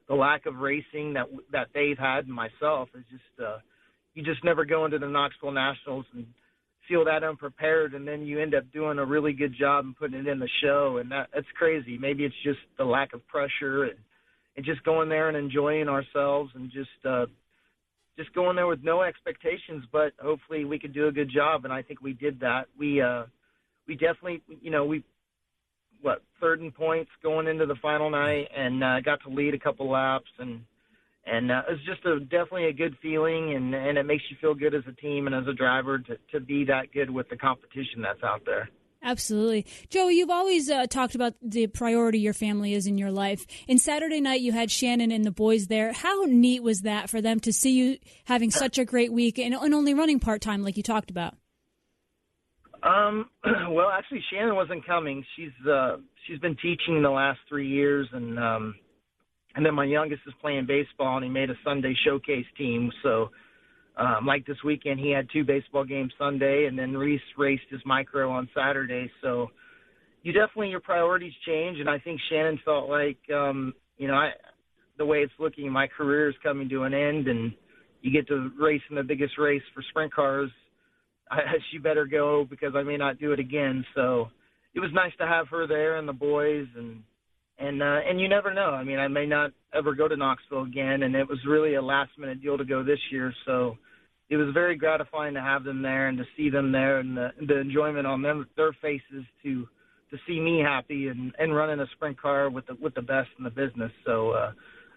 the 0.07 0.15
lack 0.15 0.45
of 0.45 0.57
racing 0.57 1.13
that 1.13 1.27
that 1.51 1.67
they've 1.73 1.97
had 1.97 2.25
and 2.25 2.33
myself 2.33 2.89
is 2.95 3.03
just 3.11 3.45
uh, 3.45 3.57
you 4.13 4.23
just 4.23 4.43
never 4.43 4.65
go 4.65 4.85
into 4.85 4.97
the 4.97 5.07
Knoxville 5.07 5.51
Nationals 5.51 6.05
and 6.13 6.25
feel 6.87 7.05
that 7.05 7.23
unprepared 7.23 7.93
and 7.93 8.07
then 8.07 8.25
you 8.25 8.39
end 8.39 8.55
up 8.55 8.63
doing 8.71 8.99
a 8.99 9.05
really 9.05 9.33
good 9.33 9.53
job 9.57 9.85
and 9.85 9.97
putting 9.97 10.19
it 10.19 10.27
in 10.27 10.39
the 10.39 10.49
show 10.61 10.97
and 10.97 11.11
that 11.11 11.27
that's 11.33 11.47
crazy. 11.57 11.97
Maybe 11.97 12.23
it's 12.23 12.35
just 12.43 12.59
the 12.77 12.85
lack 12.85 13.13
of 13.13 13.25
pressure 13.27 13.83
and 13.83 13.97
and 14.55 14.65
just 14.65 14.83
going 14.83 15.09
there 15.09 15.27
and 15.27 15.37
enjoying 15.37 15.87
ourselves 15.87 16.51
and 16.55 16.71
just 16.71 17.05
uh 17.05 17.25
just 18.17 18.33
going 18.33 18.55
there 18.55 18.67
with 18.67 18.83
no 18.83 19.03
expectations 19.03 19.83
but 19.91 20.13
hopefully 20.19 20.65
we 20.65 20.79
could 20.79 20.93
do 20.93 21.07
a 21.07 21.11
good 21.11 21.29
job 21.29 21.65
and 21.65 21.73
I 21.73 21.81
think 21.81 22.01
we 22.01 22.13
did 22.13 22.39
that. 22.39 22.65
We 22.77 23.01
uh 23.01 23.23
we 23.87 23.95
definitely 23.95 24.41
you 24.61 24.71
know 24.71 24.85
we 24.85 25.03
what 26.01 26.21
third 26.39 26.61
in 26.61 26.71
points 26.71 27.09
going 27.23 27.47
into 27.47 27.65
the 27.65 27.75
final 27.81 28.09
night 28.09 28.47
and 28.55 28.83
uh, 28.83 29.01
got 29.01 29.19
to 29.23 29.29
lead 29.29 29.53
a 29.53 29.59
couple 29.59 29.89
laps 29.89 30.29
and 30.39 30.61
and 31.27 31.51
uh, 31.51 31.61
it's 31.69 31.83
just 31.83 32.05
a 32.05 32.19
definitely 32.19 32.65
a 32.65 32.73
good 32.73 32.95
feeling, 33.01 33.53
and 33.55 33.73
and 33.75 33.97
it 33.97 34.05
makes 34.05 34.23
you 34.29 34.37
feel 34.39 34.53
good 34.53 34.73
as 34.73 34.83
a 34.87 34.93
team 34.93 35.27
and 35.27 35.35
as 35.35 35.47
a 35.47 35.53
driver 35.53 35.99
to 35.99 36.17
to 36.31 36.39
be 36.39 36.65
that 36.65 36.91
good 36.93 37.09
with 37.09 37.29
the 37.29 37.37
competition 37.37 38.01
that's 38.01 38.23
out 38.23 38.41
there. 38.45 38.69
Absolutely. 39.03 39.65
Joey, 39.89 40.15
you've 40.15 40.31
always 40.31 40.69
uh, 40.69 40.87
talked 40.87 41.15
about 41.15 41.35
the 41.41 41.67
priority 41.67 42.19
your 42.19 42.33
family 42.33 42.73
is 42.73 42.87
in 42.87 42.97
your 42.97 43.11
life. 43.11 43.45
And 43.69 43.79
Saturday 43.79 44.19
night, 44.19 44.41
you 44.41 44.51
had 44.51 44.71
Shannon 44.71 45.11
and 45.11 45.23
the 45.23 45.31
boys 45.31 45.67
there. 45.67 45.93
How 45.93 46.23
neat 46.23 46.63
was 46.63 46.81
that 46.81 47.09
for 47.09 47.21
them 47.21 47.39
to 47.41 47.53
see 47.53 47.71
you 47.71 47.97
having 48.25 48.49
such 48.49 48.79
a 48.79 48.85
great 48.85 49.13
week 49.13 49.37
and, 49.37 49.53
and 49.53 49.73
only 49.73 49.93
running 49.93 50.19
part 50.19 50.41
time, 50.41 50.63
like 50.63 50.77
you 50.77 50.83
talked 50.83 51.11
about? 51.11 51.35
Um, 52.83 53.29
well, 53.69 53.89
actually, 53.89 54.23
Shannon 54.31 54.55
wasn't 54.55 54.85
coming. 54.85 55.23
She's 55.35 55.67
uh, 55.69 55.97
she's 56.25 56.39
been 56.39 56.55
teaching 56.55 57.01
the 57.01 57.09
last 57.09 57.39
three 57.47 57.67
years, 57.67 58.07
and 58.11 58.39
um, 58.39 58.75
and 59.57 59.65
then 59.65 59.73
my 59.73 59.83
youngest 59.83 60.21
is 60.25 60.33
playing 60.39 60.65
baseball, 60.65 61.17
and 61.17 61.25
he 61.25 61.29
made 61.29 61.49
a 61.49 61.55
Sunday 61.65 61.93
showcase 62.05 62.45
team. 62.57 62.89
So, 63.03 63.31
um, 63.97 64.25
like 64.25 64.45
this 64.45 64.57
weekend, 64.63 64.99
he 64.99 65.11
had 65.11 65.27
two 65.33 65.43
baseball 65.43 65.83
games 65.83 66.13
Sunday, 66.17 66.67
and 66.67 66.79
then 66.79 66.95
Reese 66.95 67.19
raced 67.37 67.65
his 67.69 67.81
micro 67.85 68.31
on 68.31 68.47
Saturday. 68.55 69.11
So, 69.21 69.47
you 70.23 70.31
definitely 70.31 70.69
your 70.69 70.79
priorities 70.79 71.33
change, 71.45 71.79
and 71.79 71.89
I 71.89 71.99
think 71.99 72.21
Shannon 72.29 72.59
felt 72.63 72.89
like, 72.89 73.17
um, 73.33 73.73
you 73.97 74.07
know, 74.07 74.13
I 74.13 74.29
the 74.97 75.05
way 75.05 75.17
it's 75.17 75.33
looking, 75.37 75.71
my 75.71 75.87
career 75.87 76.29
is 76.29 76.35
coming 76.41 76.69
to 76.69 76.83
an 76.83 76.93
end, 76.93 77.27
and 77.27 77.51
you 78.01 78.11
get 78.11 78.27
to 78.29 78.49
race 78.59 78.81
in 78.89 78.95
the 78.95 79.03
biggest 79.03 79.37
race 79.37 79.61
for 79.75 79.83
sprint 79.89 80.13
cars 80.13 80.49
I, 81.29 81.39
she 81.71 81.77
better 81.77 82.05
go 82.05 82.45
because 82.49 82.73
I 82.75 82.83
may 82.83 82.97
not 82.97 83.19
do 83.19 83.31
it 83.31 83.39
again. 83.39 83.85
So 83.95 84.29
it 84.73 84.79
was 84.79 84.91
nice 84.93 85.11
to 85.19 85.27
have 85.27 85.47
her 85.49 85.67
there 85.67 85.97
and 85.97 86.07
the 86.07 86.13
boys 86.13 86.67
and 86.75 87.03
and 87.59 87.81
uh, 87.81 87.99
and 88.07 88.19
you 88.19 88.27
never 88.27 88.53
know. 88.53 88.69
I 88.69 88.83
mean, 88.83 88.99
I 88.99 89.07
may 89.07 89.25
not 89.25 89.51
ever 89.73 89.95
go 89.95 90.07
to 90.07 90.15
Knoxville 90.15 90.63
again, 90.63 91.03
and 91.03 91.15
it 91.15 91.27
was 91.27 91.39
really 91.47 91.75
a 91.75 91.81
last 91.81 92.11
minute 92.17 92.41
deal 92.41 92.57
to 92.57 92.65
go 92.65 92.83
this 92.83 92.99
year. 93.11 93.33
So 93.45 93.77
it 94.29 94.37
was 94.37 94.53
very 94.53 94.75
gratifying 94.75 95.33
to 95.35 95.41
have 95.41 95.63
them 95.63 95.81
there 95.81 96.07
and 96.07 96.17
to 96.17 96.25
see 96.35 96.49
them 96.49 96.71
there 96.71 96.99
and 96.99 97.15
the, 97.15 97.29
the 97.47 97.59
enjoyment 97.59 98.05
on 98.05 98.21
them 98.21 98.47
their 98.55 98.73
faces 98.81 99.25
to 99.43 99.67
to 100.11 100.17
see 100.27 100.39
me 100.39 100.59
happy 100.59 101.07
and 101.07 101.33
and 101.39 101.55
running 101.55 101.79
a 101.79 101.85
sprint 101.95 102.19
car 102.19 102.49
with 102.49 102.65
the 102.67 102.77
with 102.81 102.93
the 102.95 103.01
best 103.01 103.29
in 103.37 103.43
the 103.43 103.49
business. 103.49 103.91
So 104.05 104.31
uh, 104.31 104.51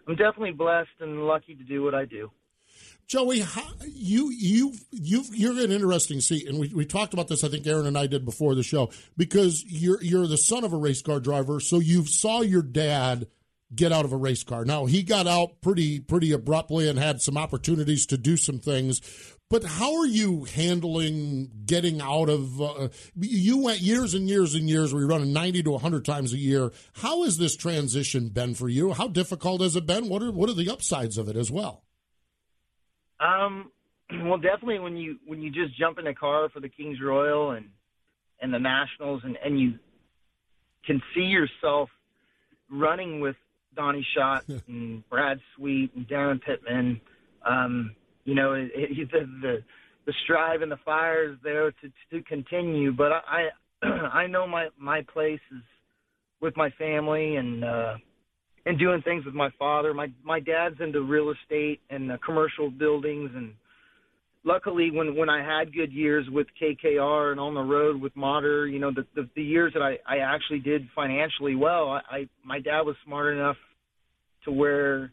I'm 0.07 0.17
definitely 0.17 0.53
blessed 0.53 0.89
and 1.01 1.27
lucky 1.27 1.55
to 1.55 1.65
do 1.65 1.83
what 1.83 1.95
I 1.95 2.05
do. 2.05 2.31
Joey, 3.07 3.41
how, 3.41 3.67
you 3.89 4.31
you 4.31 4.75
you 4.93 5.25
you're 5.33 5.59
an 5.59 5.73
interesting 5.73 6.21
seat, 6.21 6.49
and 6.49 6.61
we, 6.61 6.69
we 6.69 6.85
talked 6.85 7.13
about 7.13 7.29
this. 7.29 7.43
I 7.43 7.49
think 7.49 7.67
Erin 7.67 7.87
and 7.87 7.99
I 7.99 8.07
did 8.07 8.25
before 8.25 8.55
the 8.55 8.63
show 8.63 8.91
because 9.17 9.65
you're 9.67 10.03
you're 10.03 10.29
the 10.29 10.39
son 10.39 10.63
of 10.63 10.73
a 10.73 10.77
race 10.77 11.03
car 11.03 11.19
driver, 11.19 11.59
so 11.59 11.81
you 11.81 12.05
saw 12.05 12.41
your 12.43 12.63
dad 12.63 13.27
get 13.75 13.93
out 13.93 14.05
of 14.05 14.13
a 14.13 14.17
race 14.17 14.45
car. 14.45 14.65
Now 14.65 14.87
he 14.87 15.03
got 15.03 15.27
out 15.27 15.61
pretty 15.61 16.01
pretty 16.01 16.33
abruptly 16.33 16.89
and 16.89 16.99
had 16.99 17.21
some 17.21 17.37
opportunities 17.37 18.07
to 18.07 18.17
do 18.17 18.37
some 18.37 18.59
things. 18.59 19.01
But 19.49 19.65
how 19.65 19.99
are 19.99 20.07
you 20.07 20.45
handling 20.45 21.51
getting 21.67 22.01
out 22.01 22.29
of? 22.29 22.63
Uh, 22.63 22.89
you 23.19 23.59
went 23.59 23.81
years 23.81 24.15
and 24.15 24.29
years 24.29 24.55
and 24.55 24.71
years. 24.71 24.95
We 24.95 25.03
running 25.03 25.33
ninety 25.33 25.65
to 25.65 25.79
hundred 25.79 26.05
times 26.05 26.33
a 26.33 26.39
year. 26.39 26.71
How 26.95 27.25
has 27.25 27.39
this 27.39 27.57
transition 27.57 28.29
been 28.29 28.55
for 28.55 28.69
you? 28.69 28.93
How 28.93 29.09
difficult 29.09 29.63
has 29.63 29.75
it 29.75 29.87
been? 29.87 30.09
What 30.09 30.23
are 30.23 30.31
what 30.31 30.49
are 30.49 30.55
the 30.55 30.71
upsides 30.71 31.19
of 31.19 31.29
it 31.29 31.35
as 31.37 31.51
well? 31.51 31.83
Um, 33.21 33.71
well, 34.25 34.39
definitely 34.39 34.79
when 34.79 34.97
you 34.97 35.17
when 35.27 35.41
you 35.41 35.51
just 35.51 35.79
jump 35.79 35.99
in 35.99 36.07
a 36.07 36.15
car 36.15 36.49
for 36.49 36.61
the 36.61 36.69
Kings 36.69 36.99
Royal 37.03 37.53
and 37.53 37.67
and 38.41 38.53
the 38.53 38.59
Nationals, 38.59 39.23
and 39.25 39.37
and 39.45 39.61
you 39.61 39.75
can 40.87 41.01
see 41.15 41.23
yourself 41.23 41.91
running 42.71 43.21
with 43.21 43.37
Donny 43.77 44.07
Schatz 44.15 44.49
and 44.67 45.09
Brad 45.09 45.39
Sweet 45.57 45.91
and 45.95 46.09
Daryn 46.09 46.41
Pittman. 46.41 47.01
Um, 47.45 47.95
you 48.25 48.35
know, 48.35 48.55
it, 48.55 48.71
it, 48.75 49.11
the, 49.13 49.21
the 49.41 49.63
the 50.07 50.15
strive 50.25 50.63
and 50.63 50.73
the 50.73 50.79
fire 50.79 51.31
is 51.31 51.37
there 51.43 51.71
to 51.71 51.93
to 52.11 52.23
continue. 52.25 52.93
But 52.93 53.13
I 53.13 53.49
I, 53.83 53.87
I 54.23 54.27
know 54.27 54.47
my 54.47 54.69
my 54.79 55.03
place 55.03 55.41
is 55.53 55.63
with 56.41 56.57
my 56.57 56.71
family 56.71 57.37
and. 57.37 57.65
uh 57.65 57.95
and 58.67 58.79
doing 58.79 59.03
things 59.03 59.25
with 59.25 59.35
my 59.35 59.51
father. 59.59 59.95
My 59.95 60.09
my 60.25 60.41
dad's 60.41 60.81
into 60.81 61.03
real 61.03 61.31
estate 61.31 61.81
and 61.91 62.13
uh, 62.13 62.19
commercial 62.25 62.71
buildings, 62.71 63.31
and 63.35 63.53
luckily, 64.45 64.91
when 64.91 65.17
when 65.17 65.29
I 65.29 65.43
had 65.43 65.75
good 65.75 65.93
years 65.93 66.27
with 66.31 66.47
KKR 66.61 67.33
and 67.33 67.41
on 67.41 67.55
the 67.55 67.63
road 67.63 68.01
with 68.01 68.15
Motter, 68.17 68.67
you 68.67 68.79
know, 68.79 68.91
the 68.91 69.07
the, 69.15 69.29
the 69.37 69.43
years 69.43 69.73
that 69.75 69.83
I 69.83 69.99
I 70.07 70.19
actually 70.19 70.61
did 70.61 70.89
financially 70.95 71.55
well, 71.55 71.91
I, 71.91 72.01
I 72.11 72.29
my 72.45 72.61
dad 72.61 72.83
was 72.83 72.97
smart 73.05 73.35
enough 73.35 73.57
to 74.45 74.53
where 74.53 75.13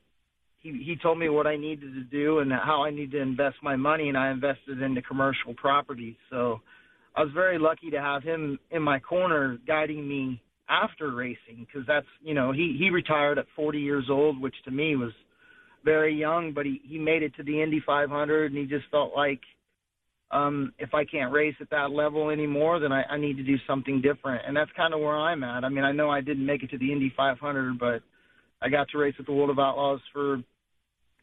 he 0.60 0.72
he 0.72 0.98
told 1.01 1.18
me 1.18 1.30
what 1.30 1.48
I 1.48 1.56
needed 1.56 1.94
to 1.94 2.04
do 2.04 2.39
and 2.39 2.51
how 2.51 2.84
I 2.84 2.89
need 2.89 3.12
to 3.12 3.22
invest 3.22 3.58
my 3.63 3.75
money, 3.75 4.10
and 4.10 4.18
I 4.18 4.32
invested 4.32 4.82
into 4.82 5.01
commercial 5.01 5.54
properties. 5.56 6.16
So 6.30 6.60
I 7.16 7.24
was 7.24 7.32
very 7.34 7.58
lucky 7.58 7.89
to 7.92 8.01
have 8.01 8.24
him 8.24 8.60
in 8.72 8.82
my 8.82 9.00
corner, 9.00 9.58
guiding 9.66 10.08
me 10.08 10.42
after 10.69 11.12
racing 11.12 11.65
because 11.65 11.86
that's 11.88 12.07
you 12.21 12.33
know 12.33 12.51
he 12.51 12.75
he 12.79 12.89
retired 12.89 13.38
at 13.38 13.45
40 13.55 13.79
years 13.79 14.05
old, 14.09 14.41
which 14.41 14.55
to 14.65 14.71
me 14.71 14.95
was 14.95 15.12
very 15.86 16.13
young, 16.13 16.53
but 16.53 16.65
he 16.65 16.81
he 16.88 16.97
made 16.97 17.24
it 17.24 17.36
to 17.36 17.43
the 17.43 17.62
Indy 17.62 17.81
500 17.86 18.51
and 18.51 18.59
he 18.59 18.65
just 18.65 18.89
felt 18.91 19.13
like 19.15 19.41
um 20.31 20.74
if 20.79 20.93
I 20.93 21.05
can't 21.05 21.31
race 21.31 21.55
at 21.62 21.69
that 21.69 21.91
level 21.91 22.29
anymore, 22.29 22.79
then 22.79 22.91
I, 22.91 23.03
I 23.03 23.17
need 23.17 23.38
to 23.38 23.43
do 23.43 23.55
something 23.65 24.01
different, 24.01 24.43
and 24.45 24.55
that's 24.55 24.71
kind 24.75 24.93
of 24.93 25.00
where 25.00 25.17
I'm 25.17 25.43
at. 25.43 25.63
I 25.63 25.69
mean, 25.69 25.83
I 25.83 25.91
know 25.91 26.09
I 26.09 26.21
didn't 26.21 26.45
make 26.45 26.63
it 26.63 26.69
to 26.71 26.77
the 26.77 26.91
Indy 26.91 27.13
500, 27.15 27.79
but 27.79 28.01
I 28.62 28.69
got 28.69 28.89
to 28.89 28.97
race 28.97 29.15
at 29.19 29.25
the 29.25 29.33
World 29.33 29.50
of 29.50 29.59
Outlaws 29.59 30.01
for 30.12 30.41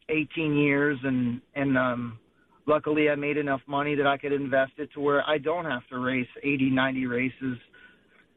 18 0.09 0.55
years, 0.55 0.97
and 1.03 1.41
and 1.55 1.77
um 1.77 2.19
luckily 2.65 3.09
I 3.09 3.15
made 3.15 3.37
enough 3.37 3.61
money 3.67 3.95
that 3.95 4.07
I 4.07 4.17
could 4.17 4.33
invest 4.33 4.73
it 4.77 4.89
to 4.93 4.99
where 4.99 5.27
I 5.27 5.37
don't 5.37 5.65
have 5.65 5.87
to 5.89 5.99
race 5.99 6.27
80, 6.43 6.71
90 6.71 7.05
races 7.05 7.57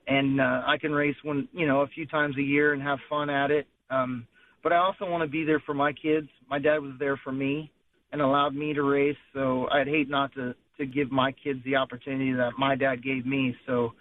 and 0.09 0.41
uh, 0.41 0.63
I 0.67 0.79
can 0.81 0.93
race 0.93 1.17
one, 1.23 1.49
you 1.53 1.67
know, 1.67 1.83
a 1.83 1.87
few 1.89 2.07
times 2.07 2.37
a 2.39 2.43
year 2.43 2.73
and 2.73 2.83
have 2.83 2.99
fun 3.09 3.29
at 3.29 3.51
it. 3.51 3.67
Um, 3.91 4.27
but 4.63 4.73
I 4.73 4.77
also 4.77 5.05
want 5.05 5.23
to 5.23 5.29
be 5.29 5.45
there 5.45 5.63
for 5.65 5.75
my 5.75 5.93
kids. 5.93 6.29
My 6.51 6.59
dad 6.59 6.79
was 6.79 6.93
there 6.99 7.21
for 7.23 7.33
me 7.33 7.71
and 8.13 8.23
allowed 8.23 8.55
me 8.55 8.73
to 8.73 8.83
race, 8.83 9.17
so 9.35 9.69
I'd 9.71 9.87
hate 9.87 10.09
not 10.09 10.33
to 10.35 10.55
to 10.79 10.87
give 10.87 11.11
my 11.11 11.33
kids 11.33 11.59
the 11.65 11.75
opportunity 11.75 12.33
that 12.33 12.53
my 12.57 12.77
dad 12.77 13.03
gave 13.03 13.27
me. 13.27 13.53
So 13.67 13.95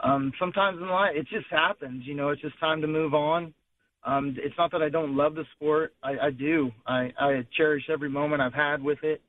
um, 0.00 0.32
sometimes 0.40 0.78
in 0.82 0.88
life, 0.88 1.12
it 1.14 1.28
just 1.28 1.46
happens. 1.48 2.02
You 2.04 2.14
know, 2.16 2.30
it's 2.30 2.42
just 2.42 2.58
time 2.58 2.80
to 2.80 2.88
move 2.88 3.14
on. 3.14 3.54
Um, 4.04 4.34
it's 4.36 4.54
not 4.58 4.72
that 4.72 4.82
I 4.82 4.88
don't 4.88 5.16
love 5.16 5.36
the 5.36 5.44
sport. 5.54 5.94
I, 6.02 6.26
I 6.26 6.30
do. 6.30 6.72
I, 6.88 7.12
I 7.20 7.46
cherish 7.56 7.84
every 7.88 8.10
moment 8.10 8.42
I've 8.42 8.52
had 8.52 8.82
with 8.82 8.98
it, 9.04 9.22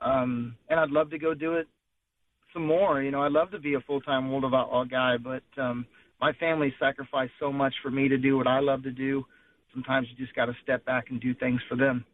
um, 0.00 0.56
and 0.70 0.80
I'd 0.80 0.88
love 0.88 1.10
to 1.10 1.18
go 1.18 1.34
do 1.34 1.56
it 1.56 1.68
some 2.52 2.66
more. 2.66 3.02
You 3.02 3.10
know, 3.10 3.22
I'd 3.22 3.32
love 3.32 3.50
to 3.52 3.58
be 3.58 3.74
a 3.74 3.80
full 3.80 4.00
time 4.00 4.30
World 4.30 4.44
of 4.44 4.54
Outlaw 4.54 4.84
guy, 4.84 5.16
but 5.16 5.42
um, 5.60 5.86
my 6.20 6.32
family 6.34 6.74
sacrificed 6.78 7.32
so 7.38 7.52
much 7.52 7.74
for 7.82 7.90
me 7.90 8.08
to 8.08 8.16
do 8.18 8.36
what 8.36 8.46
I 8.46 8.60
love 8.60 8.82
to 8.84 8.90
do. 8.90 9.24
Sometimes 9.72 10.08
you 10.10 10.16
just 10.24 10.34
got 10.34 10.46
to 10.46 10.56
step 10.62 10.84
back 10.84 11.10
and 11.10 11.20
do 11.20 11.34
things 11.34 11.60
for 11.68 11.76
them. 11.76 12.04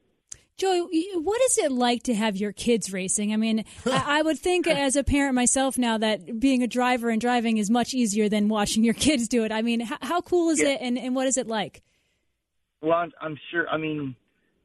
Joey, 0.56 1.08
what 1.14 1.40
is 1.42 1.58
it 1.58 1.72
like 1.72 2.04
to 2.04 2.14
have 2.14 2.36
your 2.36 2.52
kids 2.52 2.92
racing? 2.92 3.32
I 3.32 3.36
mean, 3.36 3.64
I, 3.86 4.22
would 4.22 4.38
think 4.38 4.68
as 4.68 4.94
a 4.94 5.02
parent 5.02 5.34
myself 5.34 5.76
now 5.76 5.98
that 5.98 6.38
being 6.38 6.62
a 6.62 6.68
driver 6.68 7.10
and 7.10 7.20
driving 7.20 7.58
is 7.58 7.70
much 7.70 7.92
easier 7.92 8.28
than 8.28 8.48
watching 8.48 8.84
your 8.84 8.94
kids 8.94 9.26
do 9.26 9.44
it. 9.44 9.50
I 9.50 9.62
mean, 9.62 9.80
how, 9.80 9.98
how 10.00 10.20
cool 10.20 10.50
is 10.50 10.60
Yeah. 10.60 10.70
it 10.70 10.78
and, 10.80 10.96
and 10.96 11.14
what 11.16 11.26
is 11.26 11.36
it 11.36 11.48
like? 11.48 11.82
Well, 12.82 12.92
I'm, 12.92 13.12
I'm 13.20 13.38
sure. 13.50 13.68
I 13.68 13.78
mean, 13.78 14.14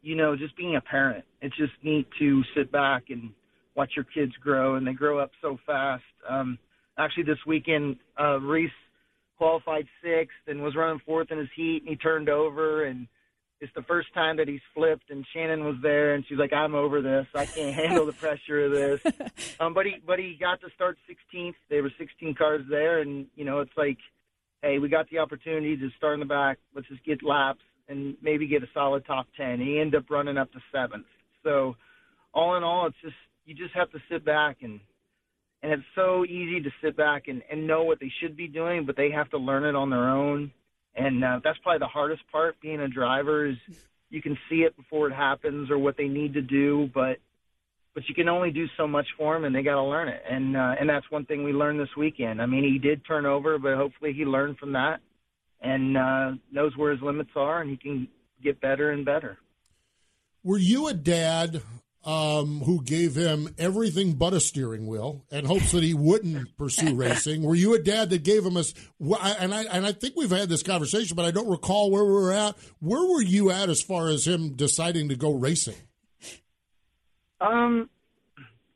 you 0.02 0.16
know, 0.16 0.36
just 0.36 0.56
being 0.56 0.76
a 0.76 0.82
parent, 0.82 1.26
it's 1.42 1.56
just 1.58 1.74
neat 1.84 2.08
to 2.20 2.44
sit 2.56 2.72
back 2.72 3.06
and 3.10 3.32
watch 3.76 3.92
your 3.96 4.06
kids 4.06 4.34
grow, 4.42 4.76
and 4.76 4.86
they 4.86 4.94
grow 4.94 5.20
up 5.20 5.32
so 5.42 5.58
fast. 5.66 6.04
Um, 6.28 6.58
actually, 6.98 7.24
this 7.24 7.38
weekend, 7.46 7.98
uh, 8.20 8.40
Reese 8.40 8.72
qualified 9.38 9.88
sixth 10.04 10.38
and 10.48 10.62
was 10.62 10.76
running 10.76 11.02
fourth 11.06 11.32
in 11.32 11.38
his 11.38 11.48
heat, 11.56 11.82
and 11.82 11.90
he 11.90 11.96
turned 11.96 12.30
over, 12.30 12.86
and 12.86 13.08
it's 13.62 13.74
the 13.76 13.84
first 13.84 14.14
time 14.14 14.38
that 14.38 14.48
he's 14.48 14.62
flipped. 14.74 15.10
And 15.10 15.26
Shannon 15.34 15.64
was 15.64 15.76
there, 15.82 16.16
and 16.16 16.26
she's 16.28 16.38
like, 16.38 16.54
"I'm 16.54 16.76
over 16.76 17.02
this. 17.02 17.28
I 17.34 17.46
can't 17.46 17.74
handle 17.76 18.06
the 18.06 18.14
pressure 18.14 18.66
of 18.66 18.72
this." 18.72 19.02
Um, 19.62 19.74
but 19.74 19.86
he, 19.86 19.96
but 20.08 20.20
he 20.20 20.38
got 20.40 20.62
to 20.62 20.70
start 20.74 20.98
16th. 21.10 21.56
There 21.70 21.84
were 21.84 21.92
16 21.98 22.34
cars 22.36 22.62
there, 22.70 23.00
and 23.00 23.28
you 23.36 23.44
know, 23.44 23.60
it's 23.60 23.76
like, 23.76 23.98
hey, 24.62 24.80
we 24.80 24.88
got 24.88 25.10
the 25.10 25.18
opportunity 25.20 25.76
to 25.76 25.90
start 25.98 26.14
in 26.14 26.22
the 26.22 26.26
back. 26.26 26.60
Let's 26.74 26.88
just 26.88 27.04
get 27.04 27.22
laps 27.24 27.60
and 27.90 28.16
maybe 28.22 28.48
get 28.48 28.64
a 28.64 28.68
solid 28.74 29.06
top 29.06 29.28
10. 29.36 29.60
He 29.60 29.80
ended 29.80 29.96
up 29.96 30.10
running 30.10 30.38
up 30.38 30.52
to 30.54 30.60
seventh. 30.72 31.08
So, 31.44 31.76
all 32.34 32.56
in 32.56 32.64
all, 32.64 32.88
it's 32.88 32.98
just 33.02 33.16
you 33.46 33.56
just 33.56 33.74
have 33.74 33.92
to 33.92 34.00
sit 34.10 34.24
back 34.24 34.58
and 34.62 34.80
and 35.62 35.74
it's 35.74 35.84
so 35.96 36.24
easy 36.24 36.62
to 36.62 36.70
sit 36.82 36.96
back 36.96 37.28
and, 37.28 37.42
and 37.52 37.68
know 37.68 37.84
what 37.84 38.00
they 38.00 38.12
should 38.22 38.38
be 38.38 38.48
doing, 38.48 38.86
but 38.86 38.96
they 38.96 39.12
have 39.12 39.30
to 39.32 39.38
learn 39.38 39.66
it 39.66 39.76
on 39.76 39.90
their 39.90 40.10
own. 40.10 40.52
And 40.96 41.24
uh, 41.24 41.42
that's 41.44 41.58
probably 41.60 41.80
the 41.80 41.88
hardest 41.88 42.22
part. 42.32 42.60
Being 42.62 42.80
a 42.80 42.88
driver 42.88 43.46
is 43.46 43.58
you 44.10 44.22
can 44.22 44.38
see 44.50 44.62
it 44.62 44.76
before 44.78 45.08
it 45.10 45.14
happens 45.14 45.70
or 45.70 45.78
what 45.78 45.98
they 45.98 46.08
need 46.08 46.34
to 46.36 46.42
do, 46.42 46.90
but 46.94 47.18
but 47.96 48.08
you 48.08 48.16
can 48.16 48.30
only 48.30 48.52
do 48.52 48.66
so 48.78 48.88
much 48.88 49.08
for 49.18 49.34
them, 49.34 49.44
and 49.44 49.54
they 49.54 49.64
got 49.64 49.76
to 49.76 49.84
learn 49.84 50.08
it. 50.08 50.22
And 50.30 50.56
uh, 50.56 50.76
and 50.80 50.90
that's 50.90 51.10
one 51.10 51.26
thing 51.26 51.44
we 51.44 51.52
learned 51.52 51.80
this 51.80 51.96
weekend. 51.98 52.42
I 52.42 52.46
mean, 52.46 52.64
he 52.64 52.80
did 52.80 53.06
turn 53.06 53.26
over, 53.26 53.60
but 53.60 53.76
hopefully 53.76 54.14
he 54.14 54.26
learned 54.26 54.58
from 54.58 54.74
that 54.74 55.00
and 55.62 55.98
uh, 55.98 56.32
knows 56.52 56.76
where 56.78 56.92
his 56.92 57.02
limits 57.02 57.32
are, 57.36 57.62
and 57.62 57.70
he 57.70 57.78
can 57.78 58.08
get 58.42 58.62
better 58.62 58.92
and 58.92 59.06
better. 59.06 59.38
Were 60.44 60.58
you 60.58 60.88
a 60.88 60.94
dad 60.94 61.62
um, 62.10 62.62
who 62.62 62.82
gave 62.82 63.13
him 63.13 63.54
everything 63.60 64.13
but 64.13 64.34
a 64.34 64.39
steering 64.39 64.88
wheel 64.88 65.24
and 65.30 65.46
hopes 65.46 65.72
that 65.74 65.84
he 65.84 65.94
wouldn't 65.94 66.58
pursue 66.58 66.96
racing? 66.96 67.44
Were 67.44 67.54
you 67.54 67.75
a 67.75 67.80
dad 67.80 68.10
that 68.10 68.24
gave 68.24 68.44
him 68.44 68.58
a? 68.58 68.63
And 69.39 69.54
I 69.54 69.66
and 69.66 69.86
I 69.86 69.92
think 69.92 70.16
we've 70.16 70.32
had 70.32 70.50
this 70.50 70.63
conversation, 70.63 71.16
but 71.16 71.25
I 71.25 71.32
don't 71.32 71.48
recall 71.48 71.92
where 71.92 72.04
we 72.04 72.12
were 72.12 72.34
at. 72.34 72.58
Where 72.80 73.08
were 73.08 73.22
you 73.22 73.51
at 73.51 73.70
as 73.70 73.84
far 73.84 74.10
as 74.10 74.25
him 74.25 74.56
deciding 74.56 75.10
to 75.10 75.16
go 75.16 75.32
racing? 75.32 75.75
Um, 77.39 77.92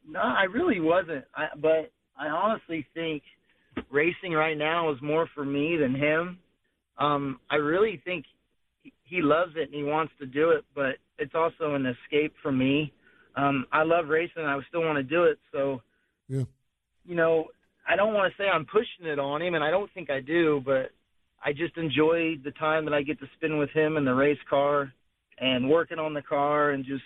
no, 0.07 0.19
I 0.19 0.43
really 0.43 0.79
wasn't. 0.79 1.25
I, 1.35 1.47
but 1.59 1.91
I 2.15 2.27
honestly 2.27 2.85
think 2.93 3.23
racing 3.89 4.33
right 4.33 4.57
now 4.57 4.91
is 4.91 5.01
more 5.01 5.27
for 5.33 5.43
me 5.43 5.75
than 5.75 5.95
him. 5.95 6.37
Um, 6.99 7.39
I 7.49 7.55
really 7.55 7.99
think 8.05 8.25
he 9.05 9.23
loves 9.23 9.53
it 9.55 9.63
and 9.63 9.73
he 9.73 9.83
wants 9.83 10.13
to 10.19 10.27
do 10.27 10.51
it, 10.51 10.65
but 10.75 10.97
it's 11.17 11.33
also 11.33 11.73
an 11.73 11.87
escape 11.87 12.35
for 12.43 12.51
me. 12.51 12.93
Um, 13.35 13.65
I 13.71 13.83
love 13.83 14.07
racing. 14.07 14.43
I 14.43 14.59
still 14.69 14.81
want 14.81 14.97
to 14.97 15.03
do 15.03 15.23
it. 15.23 15.39
So, 15.51 15.81
yeah. 16.27 16.43
you 17.05 17.15
know, 17.15 17.45
I 17.87 17.95
don't 17.95 18.13
want 18.13 18.31
to 18.31 18.41
say 18.41 18.47
I'm 18.47 18.65
pushing 18.65 19.05
it 19.05 19.19
on 19.19 19.41
him, 19.41 19.55
and 19.55 19.63
I 19.63 19.71
don't 19.71 19.91
think 19.93 20.09
I 20.09 20.21
do, 20.21 20.61
but 20.65 20.91
I 21.43 21.51
just 21.51 21.77
enjoy 21.77 22.37
the 22.43 22.51
time 22.51 22.85
that 22.85 22.93
I 22.93 23.01
get 23.01 23.19
to 23.19 23.25
spend 23.35 23.59
with 23.59 23.69
him 23.71 23.97
in 23.97 24.05
the 24.05 24.13
race 24.13 24.39
car 24.49 24.93
and 25.39 25.69
working 25.69 25.99
on 25.99 26.13
the 26.13 26.21
car 26.21 26.71
and 26.71 26.85
just 26.85 27.03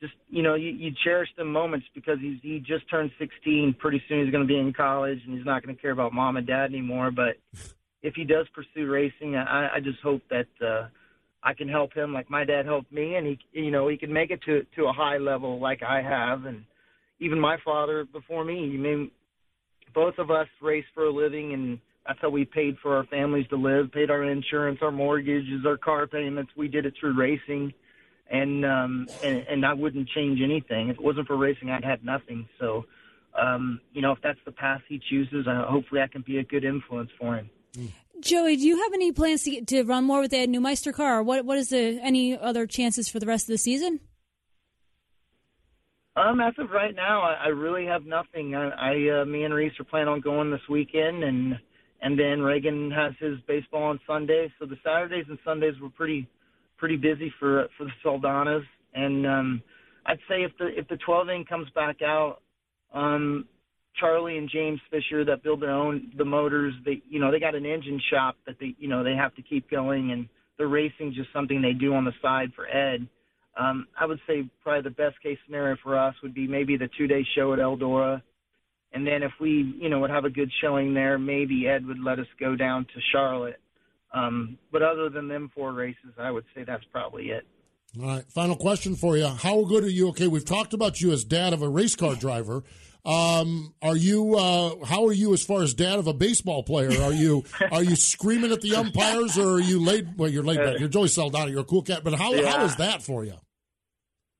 just 0.00 0.14
you 0.28 0.42
know 0.42 0.54
you, 0.54 0.70
you 0.70 0.90
cherish 1.04 1.28
the 1.36 1.44
moments 1.44 1.86
because 1.94 2.18
he's 2.20 2.38
he 2.42 2.58
just 2.58 2.88
turned 2.90 3.10
16 3.18 3.76
pretty 3.78 4.02
soon 4.08 4.24
he's 4.24 4.32
going 4.32 4.42
to 4.42 4.48
be 4.48 4.58
in 4.58 4.72
college 4.72 5.20
and 5.26 5.36
he's 5.36 5.44
not 5.44 5.62
going 5.62 5.74
to 5.74 5.80
care 5.80 5.90
about 5.90 6.14
mom 6.14 6.38
and 6.38 6.46
dad 6.46 6.70
anymore 6.70 7.10
but 7.10 7.36
if 8.02 8.14
he 8.14 8.24
does 8.24 8.46
pursue 8.54 8.90
racing 8.90 9.36
i 9.36 9.68
i 9.76 9.80
just 9.80 10.00
hope 10.00 10.22
that 10.30 10.46
uh 10.66 10.88
i 11.42 11.52
can 11.52 11.68
help 11.68 11.92
him 11.94 12.12
like 12.12 12.30
my 12.30 12.44
dad 12.44 12.66
helped 12.66 12.92
me 12.92 13.16
and 13.16 13.26
he 13.26 13.38
you 13.52 13.70
know 13.70 13.88
he 13.88 13.96
can 13.96 14.12
make 14.12 14.30
it 14.30 14.42
to 14.42 14.64
to 14.76 14.86
a 14.86 14.92
high 14.92 15.18
level 15.18 15.60
like 15.60 15.82
i 15.82 16.00
have 16.02 16.44
and 16.44 16.64
even 17.20 17.38
my 17.38 17.56
father 17.64 18.04
before 18.12 18.44
me 18.44 18.72
i 18.74 18.76
mean 18.76 19.10
both 19.94 20.14
of 20.18 20.30
us 20.30 20.46
race 20.62 20.84
for 20.94 21.06
a 21.06 21.12
living 21.12 21.52
and 21.54 21.78
that's 22.06 22.18
how 22.22 22.30
we 22.30 22.44
paid 22.44 22.76
for 22.82 22.96
our 22.96 23.04
families 23.04 23.46
to 23.48 23.56
live 23.56 23.90
paid 23.92 24.10
our 24.10 24.24
insurance 24.24 24.78
our 24.82 24.92
mortgages 24.92 25.64
our 25.66 25.76
car 25.76 26.06
payments 26.06 26.52
we 26.56 26.68
did 26.68 26.86
it 26.86 26.94
through 27.00 27.16
racing 27.16 27.72
and 28.30 28.64
um 28.64 29.08
and, 29.22 29.38
and 29.48 29.66
I 29.66 29.74
wouldn't 29.74 30.08
change 30.08 30.40
anything. 30.42 30.88
If 30.88 30.96
it 30.96 31.02
wasn't 31.02 31.26
for 31.26 31.36
racing, 31.36 31.70
I'd 31.70 31.84
have 31.84 32.04
nothing. 32.04 32.48
So, 32.58 32.84
um, 33.40 33.80
you 33.92 34.02
know, 34.02 34.12
if 34.12 34.18
that's 34.22 34.38
the 34.44 34.52
path 34.52 34.80
he 34.88 35.00
chooses, 35.10 35.46
uh, 35.46 35.66
hopefully 35.66 36.00
I 36.00 36.06
can 36.06 36.22
be 36.22 36.38
a 36.38 36.44
good 36.44 36.64
influence 36.64 37.10
for 37.18 37.36
him. 37.36 37.50
Joey, 38.20 38.56
do 38.56 38.66
you 38.66 38.76
have 38.82 38.92
any 38.92 39.12
plans 39.12 39.44
to 39.44 39.50
get, 39.50 39.66
to 39.68 39.82
run 39.82 40.04
more 40.04 40.20
with 40.20 40.30
that 40.32 40.48
Neumeister 40.48 40.92
car? 40.92 41.22
What 41.22 41.44
what 41.44 41.58
is 41.58 41.70
the 41.70 41.98
any 42.02 42.38
other 42.38 42.66
chances 42.66 43.08
for 43.08 43.18
the 43.18 43.26
rest 43.26 43.44
of 43.44 43.52
the 43.52 43.58
season? 43.58 44.00
Um, 46.16 46.40
as 46.40 46.54
of 46.58 46.70
right 46.70 46.94
now, 46.94 47.22
I, 47.22 47.44
I 47.44 47.48
really 47.48 47.86
have 47.86 48.04
nothing. 48.04 48.54
I, 48.54 48.68
I 48.68 49.20
uh, 49.20 49.24
me 49.24 49.44
and 49.44 49.54
Reese 49.54 49.72
are 49.78 49.84
planning 49.84 50.08
on 50.08 50.20
going 50.20 50.50
this 50.50 50.60
weekend, 50.68 51.24
and 51.24 51.58
and 52.02 52.18
then 52.18 52.42
Reagan 52.42 52.90
has 52.90 53.12
his 53.18 53.38
baseball 53.46 53.84
on 53.84 54.00
Sunday. 54.06 54.52
So 54.58 54.66
the 54.66 54.76
Saturdays 54.84 55.26
and 55.28 55.38
Sundays 55.44 55.74
were 55.80 55.90
pretty 55.90 56.28
pretty 56.76 56.96
busy 56.96 57.32
for 57.38 57.68
for 57.78 57.84
the 57.84 57.92
Saldanas, 58.04 58.64
and 58.94 59.26
um, 59.26 59.62
I'd 60.06 60.18
say 60.28 60.42
if 60.42 60.52
the 60.58 60.66
if 60.76 60.88
the 60.88 60.98
12 60.98 61.30
inch 61.30 61.48
comes 61.48 61.68
back 61.70 62.02
out, 62.02 62.42
um, 62.92 63.46
Charlie 64.00 64.38
and 64.38 64.48
James 64.50 64.80
Fisher 64.90 65.24
that 65.26 65.42
build 65.42 65.60
their 65.60 65.70
own 65.70 66.10
the 66.16 66.24
motors, 66.24 66.74
they 66.84 67.02
you 67.08 67.20
know 67.20 67.30
they 67.30 67.38
got 67.38 67.54
an 67.54 67.66
engine 67.66 68.00
shop 68.10 68.36
that 68.46 68.56
they 68.58 68.74
you 68.78 68.88
know 68.88 69.04
they 69.04 69.14
have 69.14 69.34
to 69.36 69.42
keep 69.42 69.70
going, 69.70 70.10
and 70.10 70.28
the 70.58 70.66
racing 70.66 71.12
just 71.14 71.32
something 71.32 71.62
they 71.62 71.72
do 71.72 71.94
on 71.94 72.04
the 72.04 72.12
side 72.22 72.52
for 72.56 72.66
Ed. 72.66 73.06
Um, 73.58 73.86
I 73.98 74.06
would 74.06 74.20
say 74.26 74.48
probably 74.62 74.82
the 74.82 74.90
best 74.90 75.20
case 75.22 75.38
scenario 75.44 75.76
for 75.82 75.98
us 75.98 76.14
would 76.22 76.34
be 76.34 76.46
maybe 76.46 76.76
the 76.76 76.88
two 76.96 77.06
day 77.06 77.26
show 77.36 77.52
at 77.52 77.58
Eldora. 77.58 78.22
And 78.92 79.06
then 79.06 79.22
if 79.22 79.30
we, 79.40 79.76
you 79.78 79.88
know, 79.88 80.00
would 80.00 80.10
have 80.10 80.24
a 80.24 80.30
good 80.30 80.50
showing 80.60 80.94
there, 80.94 81.16
maybe 81.16 81.68
Ed 81.68 81.86
would 81.86 82.00
let 82.00 82.18
us 82.18 82.26
go 82.40 82.56
down 82.56 82.86
to 82.86 83.00
Charlotte 83.12 83.60
um, 84.12 84.58
but 84.72 84.82
other 84.82 85.08
than 85.08 85.28
them 85.28 85.50
four 85.54 85.72
races, 85.72 86.12
I 86.18 86.30
would 86.30 86.44
say 86.54 86.64
that's 86.64 86.84
probably 86.92 87.30
it. 87.30 87.46
All 88.00 88.06
right. 88.06 88.24
Final 88.32 88.56
question 88.56 88.96
for 88.96 89.16
you. 89.16 89.26
How 89.26 89.64
good 89.64 89.84
are 89.84 89.90
you? 89.90 90.08
Okay, 90.10 90.28
we've 90.28 90.44
talked 90.44 90.74
about 90.74 91.00
you 91.00 91.12
as 91.12 91.24
dad 91.24 91.52
of 91.52 91.62
a 91.62 91.68
race 91.68 91.96
car 91.96 92.14
driver. 92.14 92.62
Um, 93.04 93.74
are 93.82 93.96
you? 93.96 94.36
Uh, 94.36 94.84
how 94.84 95.06
are 95.06 95.12
you 95.12 95.32
as 95.32 95.44
far 95.44 95.62
as 95.62 95.74
dad 95.74 95.98
of 95.98 96.06
a 96.06 96.12
baseball 96.12 96.62
player? 96.62 97.00
Are 97.02 97.12
you? 97.12 97.44
are 97.72 97.82
you 97.82 97.96
screaming 97.96 98.52
at 98.52 98.60
the 98.60 98.74
umpires, 98.76 99.38
or 99.38 99.54
are 99.54 99.60
you 99.60 99.82
laid? 99.82 100.18
Well, 100.18 100.28
you're 100.28 100.42
laid 100.42 100.58
back. 100.58 100.78
You're 100.78 100.88
Joey 100.88 101.08
Saldana. 101.08 101.50
You're 101.50 101.60
a 101.60 101.64
cool 101.64 101.82
cat. 101.82 102.04
But 102.04 102.14
how? 102.14 102.34
Yeah. 102.34 102.50
How 102.50 102.64
is 102.64 102.76
that 102.76 103.02
for 103.02 103.24
you? 103.24 103.34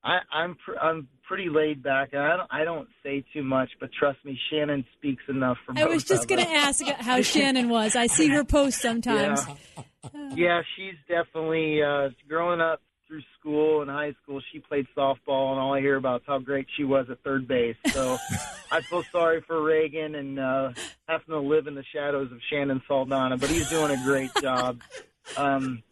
I, 0.03 0.19
I'm 0.33 0.57
pr- 0.65 0.79
I'm 0.81 1.09
pretty 1.27 1.49
laid 1.49 1.83
back. 1.83 2.15
I 2.15 2.37
don't 2.37 2.49
I 2.51 2.65
don't 2.65 2.89
say 3.03 3.25
too 3.33 3.43
much, 3.43 3.71
but 3.81 3.91
trust 3.93 4.19
me, 4.25 4.39
Shannon 4.51 4.85
speaks 4.99 5.23
enough 5.29 5.59
for. 5.65 5.79
I 5.79 5.85
was 5.85 6.05
just 6.05 6.29
going 6.29 6.45
to 6.45 6.51
ask 6.51 6.85
how 6.85 7.23
Shannon 7.23 7.69
was. 7.69 7.97
I 7.97 8.07
see 8.07 8.29
her 8.29 8.45
post 8.45 8.79
sometimes. 8.83 9.41
Yeah, 10.15 10.31
yeah 10.35 10.63
she's 10.77 10.97
definitely 11.09 11.83
uh, 11.83 12.09
growing 12.29 12.61
up 12.61 12.81
through 13.11 13.23
school 13.39 13.83
and 13.83 13.91
high 13.91 14.15
school. 14.23 14.41
She 14.53 14.61
played 14.61 14.87
softball, 14.97 15.51
and 15.51 15.61
all 15.61 15.75
I 15.75 15.81
hear 15.81 15.97
about 15.97 16.21
is 16.21 16.27
how 16.29 16.39
great 16.39 16.69
she 16.77 16.85
was 16.85 17.11
at 17.11 17.21
third 17.25 17.49
base. 17.49 17.77
So 17.89 18.17
I 18.73 18.81
feel 18.83 19.03
sorry 19.11 19.43
for 19.47 19.63
Reagan 19.63 20.15
and 20.15 20.39
uh, 20.39 20.71
having 21.09 21.27
to 21.31 21.41
live 21.41 21.67
in 21.67 21.75
the 21.75 21.85
shadows 21.93 22.31
of 22.31 22.39
Shannon 22.49 22.81
Saldana, 22.87 23.37
but 23.37 23.51
he's 23.51 23.69
doing 23.69 23.91
a 23.91 24.03
great 24.05 24.31
job. 24.41 24.81
Um, 25.37 25.83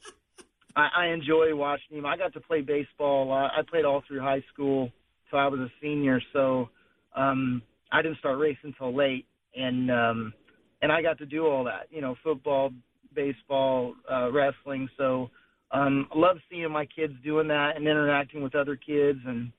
I, 0.76 0.88
I 0.96 1.06
enjoy 1.06 1.54
watching 1.56 1.98
him. 1.98 2.06
I 2.06 2.16
got 2.16 2.32
to 2.34 2.40
play 2.40 2.60
baseball 2.60 3.24
a 3.24 3.28
lot. 3.28 3.50
I 3.56 3.62
played 3.62 3.84
all 3.84 4.02
through 4.06 4.20
high 4.20 4.44
school 4.52 4.92
till 5.28 5.40
I 5.40 5.48
was 5.48 5.60
a 5.60 5.70
senior, 5.82 6.20
so 6.32 6.70
um, 7.16 7.62
I 7.90 8.00
didn't 8.00 8.18
start 8.18 8.38
racing 8.38 8.74
until 8.78 8.94
late, 8.94 9.26
and 9.56 9.90
um, 9.90 10.32
and 10.80 10.92
I 10.92 11.02
got 11.02 11.18
to 11.18 11.26
do 11.26 11.46
all 11.46 11.64
that. 11.64 11.88
You 11.90 12.00
know, 12.00 12.14
football, 12.22 12.70
baseball, 13.12 13.94
uh, 14.10 14.30
wrestling. 14.30 14.88
So 14.96 15.30
um, 15.70 16.08
I 16.14 16.18
love 16.18 16.38
seeing 16.50 16.70
my 16.70 16.86
kids 16.86 17.12
doing 17.24 17.48
that 17.48 17.76
and 17.76 17.86
interacting 17.86 18.42
with 18.42 18.54
other 18.54 18.76
kids, 18.76 19.18
and 19.26 19.52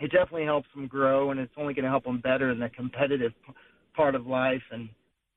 it 0.00 0.12
definitely 0.12 0.44
helps 0.44 0.68
them 0.74 0.86
grow, 0.86 1.30
and 1.30 1.40
it's 1.40 1.52
only 1.56 1.74
going 1.74 1.84
to 1.84 1.90
help 1.90 2.04
them 2.04 2.20
better 2.20 2.50
in 2.50 2.60
the 2.60 2.68
competitive 2.70 3.32
p- 3.46 3.52
part 3.94 4.14
of 4.14 4.26
life. 4.26 4.62
And 4.70 4.88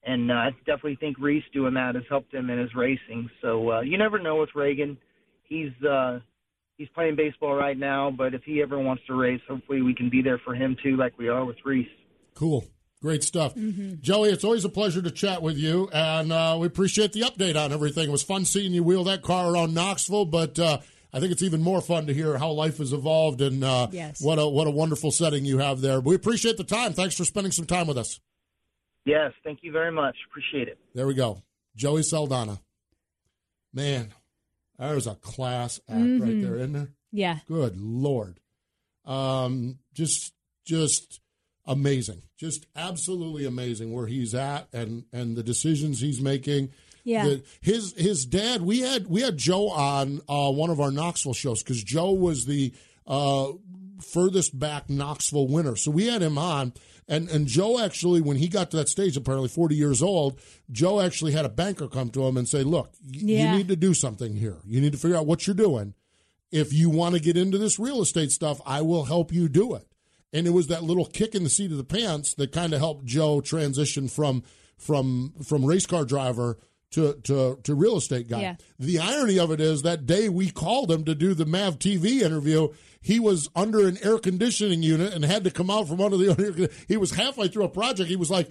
and 0.03 0.31
uh, 0.31 0.35
I 0.35 0.49
definitely 0.65 0.97
think 0.99 1.17
Reese 1.19 1.43
doing 1.53 1.73
that 1.75 1.95
has 1.95 2.03
helped 2.09 2.33
him 2.33 2.49
in 2.49 2.59
his 2.59 2.73
racing. 2.75 3.29
So 3.41 3.71
uh, 3.71 3.81
you 3.81 3.97
never 3.97 4.19
know 4.19 4.37
with 4.37 4.49
Reagan. 4.55 4.97
He's 5.43 5.71
uh, 5.83 6.19
he's 6.77 6.89
playing 6.89 7.15
baseball 7.15 7.55
right 7.55 7.77
now, 7.77 8.11
but 8.11 8.33
if 8.33 8.43
he 8.43 8.61
ever 8.61 8.79
wants 8.79 9.03
to 9.07 9.15
race, 9.15 9.41
hopefully 9.47 9.81
we 9.81 9.95
can 9.95 10.09
be 10.09 10.21
there 10.21 10.39
for 10.43 10.53
him 10.53 10.75
too, 10.83 10.97
like 10.97 11.17
we 11.17 11.29
are 11.29 11.45
with 11.45 11.57
Reese. 11.65 11.87
Cool. 12.35 12.63
Great 13.01 13.23
stuff. 13.23 13.55
Joey, 13.55 14.29
it's 14.29 14.43
always 14.43 14.63
a 14.63 14.69
pleasure 14.69 15.01
to 15.01 15.09
chat 15.09 15.41
with 15.41 15.57
you, 15.57 15.89
and 15.91 16.31
uh, 16.31 16.55
we 16.59 16.67
appreciate 16.67 17.13
the 17.13 17.21
update 17.21 17.55
on 17.55 17.73
everything. 17.73 18.07
It 18.09 18.11
was 18.11 18.21
fun 18.21 18.45
seeing 18.45 18.73
you 18.73 18.83
wheel 18.83 19.03
that 19.05 19.23
car 19.23 19.51
around 19.51 19.73
Knoxville, 19.73 20.25
but 20.25 20.59
uh, 20.59 20.77
I 21.11 21.19
think 21.19 21.31
it's 21.31 21.41
even 21.41 21.61
more 21.63 21.81
fun 21.81 22.05
to 22.05 22.13
hear 22.13 22.37
how 22.37 22.51
life 22.51 22.77
has 22.77 22.93
evolved 22.93 23.41
and 23.41 23.63
uh, 23.63 23.87
Yes. 23.91 24.21
what 24.21 24.37
a 24.37 24.47
what 24.47 24.67
a 24.67 24.71
wonderful 24.71 25.09
setting 25.09 25.45
you 25.45 25.57
have 25.57 25.81
there. 25.81 25.99
We 25.99 26.13
appreciate 26.13 26.57
the 26.57 26.63
time. 26.63 26.93
Thanks 26.93 27.15
for 27.17 27.25
spending 27.25 27.51
some 27.51 27.65
time 27.65 27.87
with 27.87 27.97
us. 27.97 28.19
Yes, 29.05 29.31
thank 29.43 29.59
you 29.63 29.71
very 29.71 29.91
much. 29.91 30.15
Appreciate 30.29 30.67
it. 30.67 30.77
There 30.93 31.07
we 31.07 31.15
go. 31.15 31.41
Joey 31.75 32.03
Saldana. 32.03 32.59
Man, 33.73 34.13
there's 34.77 35.07
a 35.07 35.15
class 35.15 35.79
act 35.89 35.97
right 35.99 36.05
Mhm. 36.05 36.41
there, 36.43 36.55
isn't 36.57 36.73
there? 36.73 36.89
Yeah. 37.11 37.39
Good 37.47 37.77
Lord. 37.81 38.39
Um, 39.05 39.79
just 39.93 40.33
just 40.65 41.20
amazing. 41.65 42.21
Just 42.37 42.65
absolutely 42.75 43.45
amazing 43.45 43.93
where 43.93 44.07
he's 44.07 44.33
at 44.35 44.67
and 44.73 45.05
and 45.13 45.35
the 45.35 45.43
decisions 45.43 45.99
he's 45.99 46.21
making. 46.21 46.69
Yeah. 47.03 47.25
The- 47.25 47.43
his 47.61 47.93
his 47.97 48.25
dad, 48.25 48.61
we 48.61 48.79
had 48.79 49.07
we 49.07 49.21
had 49.21 49.37
Joe 49.37 49.69
on 49.69 50.21
uh, 50.29 50.51
one 50.51 50.69
of 50.69 50.79
our 50.79 50.91
Knoxville 50.91 51.33
shows 51.33 51.63
because 51.63 51.83
Joe 51.83 52.11
was 52.11 52.45
the 52.45 52.73
uh, 53.07 53.51
furthest 54.01 54.57
back 54.57 54.89
Knoxville 54.89 55.47
winner. 55.47 55.75
So 55.75 55.91
we 55.91 56.07
had 56.07 56.21
him 56.21 56.37
on. 56.37 56.73
And 57.07 57.29
and 57.29 57.45
Joe 57.47 57.79
actually, 57.79 58.21
when 58.21 58.37
he 58.37 58.47
got 58.47 58.71
to 58.71 58.77
that 58.77 58.87
stage, 58.87 59.17
apparently 59.17 59.49
40 59.49 59.75
years 59.75 60.01
old, 60.01 60.39
Joe 60.71 61.01
actually 61.01 61.33
had 61.33 61.43
a 61.45 61.49
banker 61.49 61.87
come 61.87 62.09
to 62.11 62.23
him 62.25 62.37
and 62.37 62.47
say, 62.47 62.63
Look, 62.63 62.91
y- 63.03 63.19
Yeah. 63.23 63.51
you 63.51 63.57
need 63.57 63.67
to 63.67 63.75
do 63.75 63.93
something 63.93 64.35
here. 64.35 64.57
You 64.65 64.79
need 64.79 64.93
to 64.93 64.97
figure 64.97 65.17
out 65.17 65.25
what 65.25 65.45
you're 65.45 65.55
doing. 65.55 65.93
If 66.51 66.71
you 66.73 66.89
want 66.89 67.15
to 67.15 67.21
get 67.21 67.35
into 67.35 67.57
this 67.57 67.79
real 67.79 68.01
estate 68.01 68.31
stuff, 68.31 68.61
I 68.65 68.81
will 68.81 69.05
help 69.05 69.33
you 69.33 69.49
do 69.49 69.73
it. 69.75 69.87
And 70.33 70.47
it 70.47 70.51
was 70.51 70.67
that 70.67 70.83
little 70.83 71.05
kick 71.05 71.35
in 71.35 71.43
the 71.43 71.49
seat 71.49 71.71
of 71.71 71.77
the 71.77 71.83
pants 71.83 72.33
that 72.35 72.51
kind 72.51 72.73
of 72.73 72.79
helped 72.79 73.05
Joe 73.05 73.41
transition 73.41 74.07
from 74.07 74.43
from 74.77 75.33
from 75.43 75.65
race 75.65 75.85
car 75.85 76.05
driver 76.05 76.57
to 76.91 77.13
to 77.23 77.59
to 77.63 77.75
real 77.75 77.97
estate 77.97 78.29
guy. 78.29 78.41
Yeah. 78.41 78.55
The 78.79 78.99
irony 78.99 79.39
of 79.39 79.51
it 79.51 79.59
is 79.59 79.81
that 79.81 80.05
day 80.05 80.29
we 80.29 80.51
called 80.51 80.91
him 80.91 81.05
to 81.05 81.15
do 81.15 81.33
the 81.33 81.45
Mav 81.45 81.79
TV 81.79 82.21
interview, 82.21 82.69
he 83.01 83.19
was 83.19 83.49
under 83.55 83.87
an 83.87 83.97
air 84.03 84.19
conditioning 84.19 84.83
unit 84.83 85.13
and 85.13 85.25
had 85.25 85.43
to 85.43 85.51
come 85.51 85.69
out 85.69 85.87
from 85.87 86.01
under 86.01 86.17
the 86.17 86.31
air. 86.61 86.69
He 86.87 86.97
was 86.97 87.11
halfway 87.11 87.47
through 87.47 87.65
a 87.65 87.69
project. 87.69 88.09
He 88.09 88.15
was 88.15 88.29
like, 88.29 88.49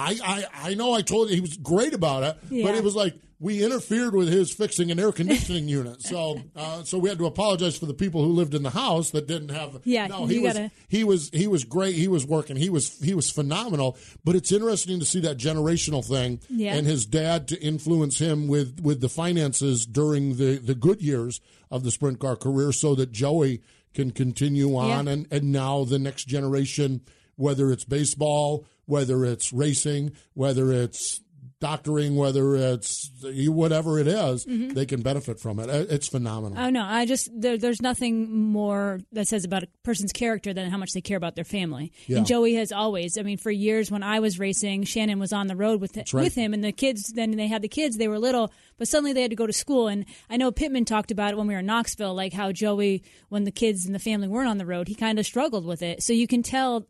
I, 0.00 0.18
I, 0.24 0.70
I 0.70 0.74
know 0.74 0.94
I 0.94 1.02
told 1.02 1.28
you 1.28 1.34
he 1.34 1.40
was 1.40 1.56
great 1.56 1.92
about 1.94 2.22
it, 2.22 2.36
but 2.64 2.74
it 2.74 2.82
was 2.82 2.96
like 2.96 3.14
we 3.42 3.64
interfered 3.64 4.14
with 4.14 4.28
his 4.28 4.52
fixing 4.52 4.90
an 4.90 4.98
air 5.00 5.12
conditioning 5.12 5.66
unit. 5.78 6.02
So, 6.02 6.42
uh, 6.54 6.82
so 6.84 6.98
we 6.98 7.08
had 7.08 7.16
to 7.18 7.26
apologize 7.26 7.76
for 7.78 7.86
the 7.86 7.94
people 7.94 8.22
who 8.22 8.32
lived 8.32 8.54
in 8.54 8.62
the 8.62 8.70
house 8.70 9.10
that 9.12 9.26
didn't 9.26 9.48
have. 9.50 9.80
Yeah, 9.84 10.08
no, 10.08 10.26
he 10.26 10.38
was 10.38 10.52
gotta- 10.54 10.70
he 10.88 11.04
was 11.04 11.30
he 11.32 11.46
was 11.46 11.64
great. 11.64 11.94
He 11.94 12.06
was 12.08 12.26
working. 12.26 12.56
He 12.56 12.68
was 12.70 12.98
he 13.02 13.14
was 13.14 13.30
phenomenal. 13.30 13.96
But 14.24 14.36
it's 14.36 14.52
interesting 14.52 14.98
to 15.00 15.06
see 15.06 15.20
that 15.20 15.38
generational 15.38 16.04
thing 16.04 16.40
Yeah. 16.50 16.74
and 16.74 16.86
his 16.86 17.06
dad 17.06 17.48
to 17.48 17.60
influence 17.62 18.18
him 18.18 18.46
with 18.48 18.80
with 18.82 19.00
the 19.00 19.08
finances 19.08 19.86
during 19.86 20.36
the 20.36 20.56
the 20.58 20.74
good 20.74 21.00
years 21.00 21.40
of 21.70 21.82
the 21.82 21.90
sprint 21.90 22.18
car 22.20 22.36
career, 22.36 22.72
so 22.72 22.94
that 22.96 23.10
Joey 23.12 23.62
can 23.94 24.10
continue 24.10 24.76
on 24.76 25.06
Yeah. 25.06 25.12
and 25.12 25.26
and 25.30 25.50
now 25.52 25.84
the 25.84 25.98
next 25.98 26.24
generation, 26.26 27.00
whether 27.40 27.70
it's 27.72 27.84
baseball, 27.84 28.66
whether 28.86 29.24
it's 29.24 29.52
racing, 29.52 30.12
whether 30.34 30.72
it's 30.72 31.20
doctoring, 31.60 32.16
whether 32.16 32.56
it's 32.56 33.10
whatever 33.48 33.98
it 33.98 34.06
is, 34.06 34.46
Mhm. 34.46 34.72
they 34.72 34.86
can 34.86 35.02
benefit 35.02 35.38
from 35.38 35.60
it. 35.60 35.68
Uh, 35.68 35.84
It's 35.90 36.08
phenomenal. 36.08 36.58
Oh 36.58 36.70
no, 36.70 36.82
I 36.82 37.04
just 37.04 37.28
there, 37.38 37.58
there's 37.58 37.82
nothing 37.82 38.32
more 38.50 39.00
that 39.12 39.28
says 39.28 39.44
about 39.44 39.64
a 39.64 39.68
person's 39.82 40.10
character 40.12 40.54
than 40.54 40.70
how 40.70 40.78
much 40.78 40.92
they 40.94 41.02
care 41.02 41.18
about 41.18 41.34
their 41.34 41.44
family. 41.44 41.92
Yeah. 42.06 42.18
And 42.18 42.26
Joey 42.26 42.54
has 42.54 42.72
always. 42.72 43.18
I 43.18 43.22
mean, 43.22 43.36
for 43.36 43.50
years 43.50 43.90
when 43.90 44.02
I 44.02 44.20
was 44.20 44.38
racing, 44.38 44.84
Shannon 44.84 45.18
was 45.18 45.34
on 45.34 45.48
the 45.48 45.56
road 45.56 45.82
with 45.82 45.96
right. 45.98 46.14
with 46.24 46.34
him, 46.34 46.54
and 46.54 46.64
the 46.64 46.72
kids. 46.72 47.12
Then 47.14 47.32
they 47.32 47.46
had 47.48 47.60
the 47.60 47.68
kids; 47.68 47.98
they 47.98 48.08
were 48.08 48.18
little, 48.18 48.50
but 48.78 48.88
suddenly 48.88 49.12
they 49.12 49.20
had 49.22 49.30
to 49.30 49.36
go 49.36 49.46
to 49.46 49.52
school. 49.52 49.86
And 49.86 50.06
I 50.30 50.38
know 50.38 50.50
Pittman 50.50 50.86
talked 50.86 51.10
about 51.10 51.32
it 51.32 51.36
when 51.36 51.46
we 51.46 51.52
were 51.52 51.60
in 51.60 51.66
Knoxville, 51.66 52.14
like 52.14 52.32
how 52.32 52.52
Joey, 52.52 53.02
when 53.28 53.44
the 53.44 53.52
kids 53.52 53.84
and 53.84 53.94
the 53.94 53.98
family 53.98 54.28
weren't 54.28 54.48
on 54.48 54.56
the 54.56 54.64
road, 54.66 54.88
he 54.88 54.94
kind 54.94 55.18
of 55.18 55.26
struggled 55.26 55.66
with 55.66 55.82
it. 55.82 56.02
So 56.02 56.14
you 56.14 56.26
can 56.26 56.42
tell. 56.42 56.86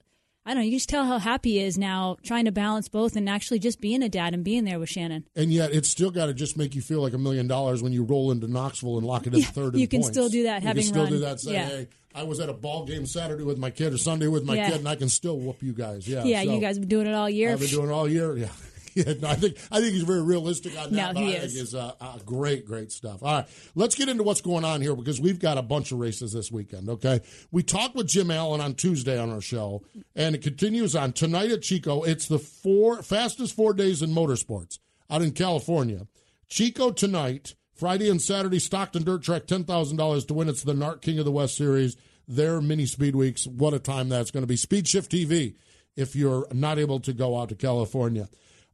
I 0.46 0.54
don't 0.54 0.62
know. 0.62 0.64
You 0.66 0.72
just 0.72 0.88
tell 0.88 1.04
how 1.04 1.18
happy 1.18 1.52
he 1.52 1.58
is 1.60 1.76
now, 1.76 2.16
trying 2.24 2.46
to 2.46 2.52
balance 2.52 2.88
both 2.88 3.14
and 3.14 3.28
actually 3.28 3.58
just 3.58 3.80
being 3.80 4.02
a 4.02 4.08
dad 4.08 4.32
and 4.34 4.42
being 4.42 4.64
there 4.64 4.78
with 4.78 4.88
Shannon. 4.88 5.24
And 5.36 5.52
yet, 5.52 5.72
it's 5.72 5.88
still 5.90 6.10
got 6.10 6.26
to 6.26 6.34
just 6.34 6.56
make 6.56 6.74
you 6.74 6.80
feel 6.80 7.02
like 7.02 7.12
a 7.12 7.18
million 7.18 7.46
dollars 7.46 7.82
when 7.82 7.92
you 7.92 8.04
roll 8.04 8.30
into 8.32 8.48
Knoxville 8.48 8.96
and 8.98 9.06
lock 9.06 9.26
it 9.26 9.34
in 9.34 9.40
Yeah, 9.40 9.46
third. 9.46 9.76
you 9.76 9.86
can 9.86 10.00
points. 10.00 10.16
still 10.16 10.28
do 10.30 10.44
that, 10.44 10.62
You 10.62 10.68
having 10.68 10.82
can 10.84 10.88
still 10.92 11.02
run. 11.04 11.12
do 11.12 11.18
that. 11.20 11.40
Say, 11.40 11.52
Yeah. 11.52 11.66
hey, 11.68 11.88
I 12.14 12.22
was 12.24 12.40
at 12.40 12.48
a 12.48 12.54
ball 12.54 12.86
game 12.86 13.04
Saturday 13.06 13.44
with 13.44 13.58
my 13.58 13.70
kid 13.70 13.92
or 13.92 13.98
Sunday 13.98 14.28
with 14.28 14.44
my 14.44 14.56
Yeah. 14.56 14.70
kid, 14.70 14.78
and 14.78 14.88
I 14.88 14.96
can 14.96 15.08
still 15.10 15.38
whoop 15.38 15.62
you 15.62 15.72
guys. 15.74 16.08
Yeah, 16.08 16.24
Yeah, 16.24 16.42
so 16.42 16.54
you 16.54 16.60
guys 16.60 16.76
have 16.76 16.80
been 16.80 16.88
doing 16.88 17.06
it 17.06 17.14
all 17.14 17.28
year. 17.30 17.52
I've 17.52 17.60
been 17.60 17.68
doing 17.68 17.88
it 17.90 17.92
all 17.92 18.08
year. 18.08 18.36
Yeah. 18.36 18.48
Yeah, 18.94 19.12
no, 19.20 19.28
I 19.28 19.34
think 19.36 19.56
I 19.70 19.80
think 19.80 19.94
he's 19.94 20.02
very 20.02 20.22
realistic 20.22 20.76
on 20.78 20.92
that. 20.92 21.14
No, 21.14 21.20
he 21.20 21.28
I 21.36 21.40
think 21.40 21.44
is. 21.52 21.60
it's 21.60 21.74
uh, 21.74 21.92
uh, 22.00 22.18
great, 22.24 22.66
great 22.66 22.90
stuff. 22.90 23.22
All 23.22 23.36
right, 23.36 23.46
let's 23.76 23.94
get 23.94 24.08
into 24.08 24.24
what's 24.24 24.40
going 24.40 24.64
on 24.64 24.80
here 24.80 24.96
because 24.96 25.20
we've 25.20 25.38
got 25.38 25.58
a 25.58 25.62
bunch 25.62 25.92
of 25.92 25.98
races 25.98 26.32
this 26.32 26.50
weekend. 26.50 26.88
Okay, 26.88 27.20
we 27.52 27.62
talked 27.62 27.94
with 27.94 28.08
Jim 28.08 28.30
Allen 28.30 28.60
on 28.60 28.74
Tuesday 28.74 29.16
on 29.18 29.30
our 29.30 29.40
show, 29.40 29.82
and 30.16 30.34
it 30.34 30.42
continues 30.42 30.96
on 30.96 31.12
tonight 31.12 31.52
at 31.52 31.62
Chico. 31.62 32.02
It's 32.02 32.26
the 32.26 32.38
four 32.40 33.02
fastest 33.02 33.54
four 33.54 33.74
days 33.74 34.02
in 34.02 34.10
motorsports 34.10 34.78
out 35.08 35.22
in 35.22 35.32
California. 35.32 36.06
Chico 36.48 36.90
tonight, 36.90 37.54
Friday 37.72 38.10
and 38.10 38.20
Saturday, 38.20 38.58
Stockton 38.58 39.04
Dirt 39.04 39.22
Track, 39.22 39.46
ten 39.46 39.62
thousand 39.64 39.98
dollars 39.98 40.24
to 40.26 40.34
win. 40.34 40.48
It's 40.48 40.64
the 40.64 40.74
NARC 40.74 41.00
King 41.00 41.18
of 41.20 41.24
the 41.24 41.32
West 41.32 41.56
Series. 41.56 41.96
Their 42.26 42.60
mini 42.60 42.86
speed 42.86 43.14
weeks. 43.16 43.46
What 43.46 43.74
a 43.74 43.78
time 43.78 44.08
that's 44.08 44.30
going 44.30 44.42
to 44.42 44.48
be. 44.48 44.56
Speed 44.56 44.88
Shift 44.88 45.10
TV. 45.12 45.54
If 45.96 46.14
you're 46.14 46.46
not 46.52 46.78
able 46.78 47.00
to 47.00 47.12
go 47.12 47.36
out 47.38 47.48
to 47.50 47.54
California. 47.56 48.28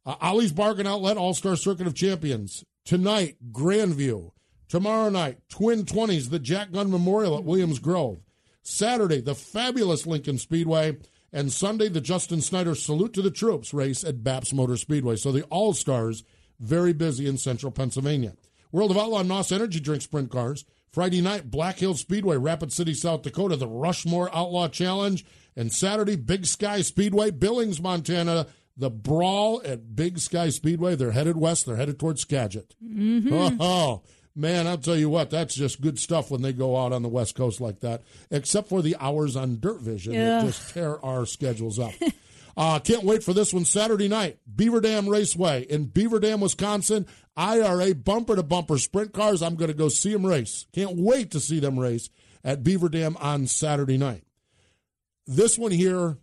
Uh, 0.07 0.15
Ollie's 0.21 0.53
Bargain 0.53 0.87
Outlet 0.87 1.17
All 1.17 1.33
Star 1.33 1.57
Circuit 1.57 1.85
of 1.85 1.93
Champions. 1.93 2.63
Tonight, 2.85 3.35
Grandview. 3.51 4.31
Tomorrow 4.69 5.09
night, 5.09 5.39
Twin 5.49 5.83
20s, 5.83 6.29
the 6.29 6.39
Jack 6.39 6.71
Gunn 6.71 6.89
Memorial 6.89 7.37
at 7.37 7.43
Williams 7.43 7.79
Grove. 7.79 8.21
Saturday, 8.63 9.19
the 9.19 9.35
fabulous 9.35 10.07
Lincoln 10.07 10.37
Speedway. 10.37 10.97
And 11.33 11.51
Sunday, 11.51 11.89
the 11.89 11.99
Justin 11.99 12.39
Snyder 12.39 12.73
Salute 12.73 13.13
to 13.13 13.21
the 13.21 13.29
Troops 13.29 13.73
race 13.73 14.05
at 14.05 14.23
Baps 14.23 14.53
Motor 14.53 14.77
Speedway. 14.77 15.17
So 15.17 15.33
the 15.33 15.43
All 15.43 15.73
Stars, 15.73 16.23
very 16.57 16.93
busy 16.93 17.27
in 17.27 17.37
central 17.37 17.71
Pennsylvania. 17.73 18.33
World 18.71 18.91
of 18.91 18.97
Outlaw 18.97 19.23
NOS 19.23 19.51
Energy 19.51 19.81
Drink 19.81 20.01
Sprint 20.01 20.31
Cars. 20.31 20.63
Friday 20.89 21.19
night, 21.19 21.51
Black 21.51 21.79
Hills 21.79 21.99
Speedway, 21.99 22.37
Rapid 22.37 22.71
City, 22.71 22.93
South 22.93 23.23
Dakota, 23.23 23.57
the 23.57 23.67
Rushmore 23.67 24.33
Outlaw 24.33 24.69
Challenge. 24.69 25.25
And 25.57 25.73
Saturday, 25.73 26.15
Big 26.15 26.45
Sky 26.45 26.81
Speedway, 26.81 27.31
Billings, 27.31 27.81
Montana, 27.81 28.47
the 28.77 28.89
Brawl 28.89 29.61
at 29.65 29.95
Big 29.95 30.19
Sky 30.19 30.49
Speedway. 30.49 30.95
They're 30.95 31.11
headed 31.11 31.35
west. 31.37 31.65
They're 31.65 31.75
headed 31.75 31.99
towards 31.99 32.21
Skagit. 32.21 32.75
Mhm. 32.83 33.57
Oh, 33.59 34.03
man, 34.35 34.67
I'll 34.67 34.77
tell 34.77 34.95
you 34.95 35.09
what, 35.09 35.29
that's 35.31 35.55
just 35.55 35.81
good 35.81 35.97
stuff 35.97 36.29
when 36.29 36.43
they 36.43 36.53
go 36.53 36.77
out 36.77 36.93
on 36.93 37.01
the 37.01 37.09
West 37.09 37.35
Coast 37.35 37.59
like 37.59 37.79
that, 37.79 38.03
except 38.29 38.69
for 38.69 38.81
the 38.81 38.95
hours 38.99 39.35
on 39.35 39.59
Dirt 39.59 39.81
Vision 39.81 40.13
that 40.41 40.45
just 40.45 40.73
tear 40.73 41.03
our 41.03 41.25
schedules 41.25 41.79
up. 41.79 41.93
uh, 42.57 42.77
can't 42.79 43.03
wait 43.03 43.23
for 43.23 43.33
this 43.33 43.51
one 43.51 43.65
Saturday 43.65 44.07
night. 44.07 44.37
Beaver 44.55 44.79
Dam 44.81 45.09
Raceway 45.09 45.63
in 45.63 45.85
Beaver 45.85 46.19
Dam, 46.19 46.39
Wisconsin. 46.39 47.07
IRA 47.35 47.93
bumper 47.95 48.35
to 48.35 48.43
bumper 48.43 48.77
sprint 48.77 49.13
cars. 49.13 49.41
I'm 49.41 49.55
going 49.55 49.69
to 49.69 49.77
go 49.77 49.89
see 49.89 50.11
them 50.13 50.25
race. 50.25 50.65
Can't 50.73 50.95
wait 50.97 51.31
to 51.31 51.39
see 51.39 51.59
them 51.59 51.77
race 51.79 52.09
at 52.43 52.63
Beaver 52.63 52.89
Dam 52.89 53.17
on 53.19 53.45
Saturday 53.47 53.97
night. 53.97 54.23
This 55.27 55.57
one 55.57 55.71
here, 55.71 56.17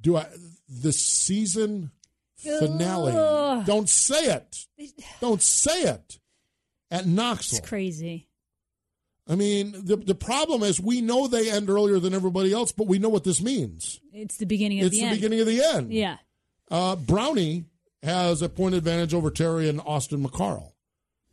do 0.00 0.16
I 0.16 0.26
the 0.68 0.92
season 0.92 1.90
finale? 2.36 3.14
Ugh. 3.16 3.66
Don't 3.66 3.88
say 3.88 4.26
it. 4.32 4.66
Don't 5.20 5.42
say 5.42 5.82
it. 5.82 6.18
At 6.90 7.06
Knoxville. 7.06 7.58
It's 7.58 7.68
crazy. 7.68 8.28
I 9.30 9.34
mean, 9.34 9.72
the 9.84 9.96
the 9.96 10.14
problem 10.14 10.62
is 10.62 10.80
we 10.80 11.02
know 11.02 11.26
they 11.26 11.50
end 11.50 11.68
earlier 11.68 11.98
than 11.98 12.14
everybody 12.14 12.52
else, 12.52 12.72
but 12.72 12.86
we 12.86 12.98
know 12.98 13.10
what 13.10 13.24
this 13.24 13.42
means. 13.42 14.00
It's 14.12 14.38
the 14.38 14.46
beginning 14.46 14.80
of 14.80 14.86
It's 14.86 14.96
the, 14.96 15.02
the 15.02 15.06
end. 15.08 15.16
beginning 15.16 15.40
of 15.40 15.46
the 15.46 15.62
end. 15.62 15.92
Yeah. 15.92 16.16
Uh, 16.70 16.96
Brownie 16.96 17.64
has 18.02 18.40
a 18.40 18.48
point 18.48 18.74
advantage 18.74 19.12
over 19.12 19.30
Terry 19.30 19.68
and 19.68 19.82
Austin 19.84 20.24
McCarl 20.26 20.72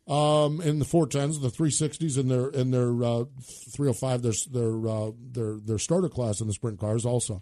um, 0.07 0.59
in 0.61 0.79
the 0.79 0.85
410s, 0.85 1.41
the 1.41 1.49
360s, 1.49 2.17
and 2.17 2.29
their 2.29 2.49
in 2.49 2.71
their 2.71 2.91
uh, 3.03 3.23
305, 3.71 4.21
their 4.23 4.33
their 4.51 4.87
uh, 4.89 5.11
their 5.31 5.57
their 5.59 5.79
starter 5.79 6.09
class 6.09 6.41
in 6.41 6.47
the 6.47 6.53
sprint 6.53 6.79
cars 6.79 7.05
also. 7.05 7.41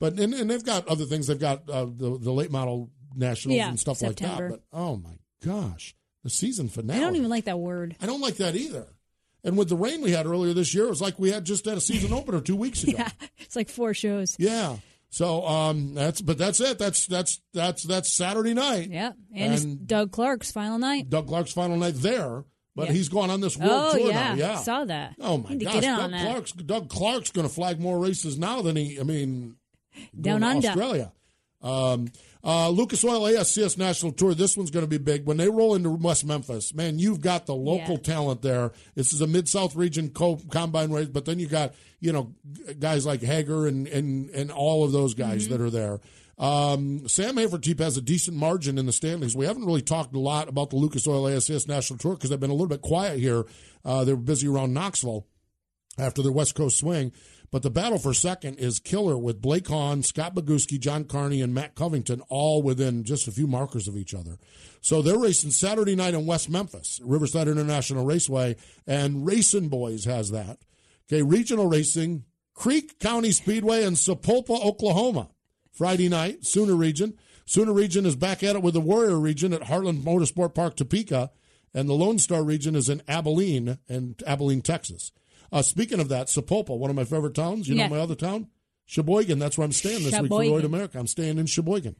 But 0.00 0.18
and, 0.18 0.34
and 0.34 0.50
they've 0.50 0.64
got 0.64 0.86
other 0.88 1.04
things. 1.04 1.26
They've 1.26 1.38
got 1.38 1.68
uh, 1.70 1.84
the 1.86 2.18
the 2.20 2.32
late 2.32 2.50
model 2.50 2.90
nationals 3.14 3.56
Yeah, 3.56 3.68
and 3.68 3.80
stuff 3.80 3.96
September. 3.98 4.50
like 4.50 4.60
that. 4.60 4.60
But 4.72 4.78
oh 4.78 4.96
my 4.96 5.18
gosh, 5.44 5.94
the 6.22 6.30
season 6.30 6.68
finale! 6.68 6.98
I 6.98 7.02
don't 7.02 7.16
even 7.16 7.30
like 7.30 7.44
that 7.46 7.58
word. 7.58 7.96
I 8.02 8.06
don't 8.06 8.20
like 8.20 8.36
that 8.36 8.56
either. 8.56 8.86
And 9.44 9.56
with 9.56 9.68
the 9.68 9.76
rain 9.76 10.02
we 10.02 10.10
had 10.10 10.26
earlier 10.26 10.52
this 10.52 10.74
year, 10.74 10.86
it 10.86 10.90
was 10.90 11.00
like 11.00 11.18
we 11.18 11.30
had 11.30 11.44
just 11.44 11.64
had 11.66 11.78
a 11.78 11.80
season 11.80 12.12
opener 12.12 12.40
two 12.40 12.56
weeks 12.56 12.82
ago. 12.82 12.94
Yeah. 12.98 13.10
It's 13.38 13.54
like 13.56 13.68
four 13.68 13.94
shows. 13.94 14.34
Yeah. 14.38 14.76
So 15.08 15.46
um 15.46 15.94
that's 15.94 16.20
but 16.20 16.36
that's 16.36 16.60
it. 16.60 16.78
That's 16.78 17.06
that's 17.06 17.40
that's 17.54 17.84
that's 17.84 18.12
Saturday 18.12 18.54
night. 18.54 18.90
Yeah. 18.90 19.12
And, 19.34 19.54
it's 19.54 19.64
Doug 19.64 20.10
Clark's 20.10 20.50
final 20.50 20.78
night. 20.78 21.08
Doug 21.08 21.28
Clark's 21.28 21.52
final 21.52 21.76
night 21.76 21.94
there, 21.94 22.44
but 22.74 22.88
Yeah. 22.88 22.92
he's 22.94 23.08
going 23.08 23.30
on 23.30 23.40
this 23.40 23.56
world 23.56 23.70
Oh, 23.94 23.96
tour 23.96 24.08
yeah. 24.08 24.28
now. 24.30 24.34
Yeah. 24.34 24.56
Saw 24.56 24.84
that. 24.84 25.14
Oh 25.20 25.38
my 25.38 25.54
gosh, 25.54 25.80
Doug. 25.82 26.10
Clark's 26.10 26.52
Doug 26.52 26.88
Clark's 26.88 27.30
going 27.30 27.46
to 27.46 27.54
flag 27.54 27.78
more 27.80 27.98
races 28.00 28.36
now 28.38 28.62
than 28.62 28.74
he. 28.74 28.98
I 28.98 29.04
mean, 29.04 29.56
Down 30.20 30.42
under. 30.42 30.68
Australia. 30.68 31.12
Um, 31.62 32.08
uh, 32.44 32.68
Lucas 32.68 33.02
Oil 33.02 33.22
ASCS 33.22 33.76
National 33.76 34.12
Tour. 34.12 34.34
This 34.34 34.56
one's 34.56 34.70
going 34.70 34.84
to 34.84 34.88
be 34.88 34.98
big 34.98 35.26
when 35.26 35.36
they 35.36 35.48
roll 35.48 35.74
into 35.74 35.90
West 35.90 36.24
Memphis. 36.24 36.72
Man, 36.74 36.98
you've 36.98 37.20
got 37.20 37.46
the 37.46 37.54
local 37.56 37.94
Yeah. 37.96 38.00
talent 38.02 38.42
there. 38.42 38.72
This 38.94 39.12
is 39.12 39.20
a 39.20 39.26
Mid 39.26 39.48
South 39.48 39.74
region 39.74 40.10
co- 40.10 40.40
combine 40.50 40.90
race, 40.92 41.08
but 41.08 41.24
then 41.24 41.38
you 41.40 41.48
got 41.48 41.74
you 41.98 42.12
know 42.12 42.34
guys 42.78 43.04
like 43.06 43.22
Hager 43.22 43.66
and 43.66 43.88
and 43.88 44.30
and 44.30 44.52
all 44.52 44.84
of 44.84 44.92
those 44.92 45.14
guys 45.14 45.46
Mhm. 45.46 45.50
that 45.50 45.60
are 45.60 45.70
there. 45.70 46.00
Um, 46.38 47.08
Sam 47.08 47.36
Hafertepe 47.36 47.78
has 47.80 47.96
a 47.96 48.02
decent 48.02 48.36
margin 48.36 48.76
in 48.78 48.84
the 48.84 48.92
standings. 48.92 49.34
We 49.34 49.46
haven't 49.46 49.64
really 49.64 49.80
talked 49.82 50.14
a 50.14 50.20
lot 50.20 50.48
about 50.48 50.68
the 50.70 50.76
Lucas 50.76 51.08
Oil 51.08 51.24
ASCS 51.26 51.66
National 51.66 51.98
Tour 51.98 52.12
because 52.14 52.28
they've 52.30 52.38
been 52.38 52.50
a 52.50 52.54
little 52.54 52.66
bit 52.68 52.82
quiet 52.82 53.18
here. 53.18 53.44
Uh, 53.84 54.04
they're 54.04 54.16
busy 54.16 54.46
around 54.46 54.74
Knoxville 54.74 55.26
after 55.98 56.22
their 56.22 56.32
West 56.32 56.54
Coast 56.54 56.76
swing. 56.76 57.10
But 57.50 57.62
the 57.62 57.70
battle 57.70 57.98
for 57.98 58.12
second 58.12 58.56
is 58.56 58.78
killer 58.80 59.16
with 59.16 59.40
Blake 59.40 59.68
Hahn, 59.68 60.02
Scott 60.02 60.34
Bogucki, 60.34 60.80
John 60.80 61.04
Carney, 61.04 61.40
and 61.40 61.54
Matt 61.54 61.74
Covington 61.74 62.22
all 62.28 62.62
within 62.62 63.04
just 63.04 63.28
a 63.28 63.32
few 63.32 63.46
markers 63.46 63.88
of 63.88 63.96
each 63.96 64.14
other. 64.14 64.38
So 64.80 65.00
they're 65.00 65.18
racing 65.18 65.50
Saturday 65.50 65.94
night 65.94 66.14
in 66.14 66.26
West 66.26 66.50
Memphis, 66.50 67.00
Riverside 67.04 67.48
International 67.48 68.04
Raceway, 68.04 68.56
and 68.86 69.26
RacinBoys 69.26 70.04
has 70.06 70.30
that. 70.30 70.58
Okay, 71.08 71.22
regional 71.22 71.68
racing, 71.68 72.24
Creek 72.54 72.98
County 72.98 73.32
Speedway 73.32 73.84
in 73.84 73.94
Sapulpa, 73.94 74.64
Oklahoma. 74.64 75.28
Friday 75.72 76.08
night, 76.08 76.46
Sooner 76.46 76.74
Region. 76.74 77.18
Sooner 77.44 77.72
Region 77.72 78.06
is 78.06 78.16
back 78.16 78.42
at 78.42 78.56
it 78.56 78.62
with 78.62 78.74
the 78.74 78.80
Warrior 78.80 79.20
Region 79.20 79.52
at 79.52 79.62
Heartland 79.62 80.02
Motorsport 80.02 80.54
Park, 80.54 80.74
Topeka, 80.74 81.30
and 81.74 81.88
the 81.88 81.92
Lone 81.92 82.18
Star 82.18 82.42
Region 82.42 82.74
is 82.74 82.88
in 82.88 83.02
Abilene 83.06 83.78
and 83.88 84.20
Abilene, 84.26 84.62
Texas. 84.62 85.12
Uh, 85.52 85.62
speaking 85.62 86.00
of 86.00 86.08
that, 86.08 86.26
Sapulpa, 86.28 86.76
one 86.76 86.90
of 86.90 86.96
my 86.96 87.04
favorite 87.04 87.34
towns. 87.34 87.68
You 87.68 87.76
Yeah. 87.76 87.88
know 87.88 87.94
my 87.96 88.00
other 88.02 88.14
town, 88.14 88.48
Sheboygan. 88.86 89.38
That's 89.38 89.56
where 89.58 89.64
I'm 89.64 89.72
staying 89.72 90.04
this 90.04 90.12
week 90.12 90.14
for 90.14 90.24
Sheboygan. 90.24 90.52
Road 90.52 90.64
America. 90.64 90.98
I'm 90.98 91.06
staying 91.06 91.38
in 91.38 91.46
Sheboygan. 91.46 91.96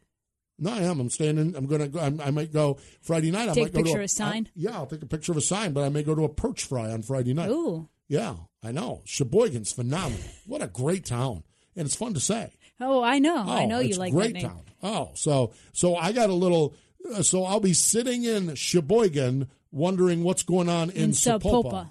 No, 0.59 0.73
I 0.73 0.79
am. 0.83 1.01
I'm 1.01 1.11
staying 1.11 1.37
in. 1.39 1.55
I'm 1.55 1.67
gonna. 1.67 1.89
Go, 1.89 2.01
I'm, 2.01 2.19
I 2.21 2.31
might 2.31 2.51
go 2.53 2.79
Friday 3.03 3.31
night. 3.31 3.49
I 3.51 3.55
Take 3.55 3.65
might 3.65 3.69
a 3.69 3.73
go 3.73 3.79
picture 3.81 3.93
to 3.93 3.99
of 3.99 4.05
a 4.05 4.09
sign? 4.09 4.47
I- 4.49 4.51
yeah, 4.55 4.71
I'll 4.77 4.87
take 4.87 5.03
a 5.03 5.07
picture 5.07 5.33
of 5.33 5.39
a 5.39 5.43
sign, 5.43 5.73
but 5.73 5.85
I 5.85 5.91
may 5.91 6.03
go 6.03 6.15
to 6.15 6.25
a 6.25 6.29
perch 6.31 6.65
fry 6.65 6.91
on 6.91 7.03
Friday 7.03 7.35
night. 7.35 7.51
Ooh. 7.51 7.89
Yeah, 8.09 8.37
I 8.63 8.73
know. 8.73 9.03
Sheboygan's 9.05 9.73
phenomenal. 9.73 10.25
What 10.47 10.63
a 10.63 10.67
great 10.69 11.05
town, 11.05 11.43
and 11.77 11.85
it's 11.87 11.95
fun 11.97 12.15
to 12.15 12.21
say. 12.21 12.53
Oh, 12.81 13.03
I 13.03 13.19
know. 13.19 13.37
I 13.37 13.65
Oh, 13.65 13.67
know 13.67 13.79
you 13.81 13.97
like 13.97 14.13
great 14.13 14.29
that 14.29 14.33
name. 14.35 14.49
town. 14.49 14.61
Oh, 14.83 15.11
so 15.15 15.53
so 15.73 15.95
I 15.97 16.13
got 16.13 16.31
a 16.31 16.35
little. 16.35 16.75
Uh, 17.15 17.23
so 17.23 17.45
I'll 17.45 17.61
be 17.61 17.73
sitting 17.75 18.25
in 18.25 18.55
Sheboygan, 18.55 19.49
wondering 19.71 20.23
what's 20.23 20.43
going 20.43 20.69
on 20.69 20.91
in, 20.91 20.97
In 20.97 21.13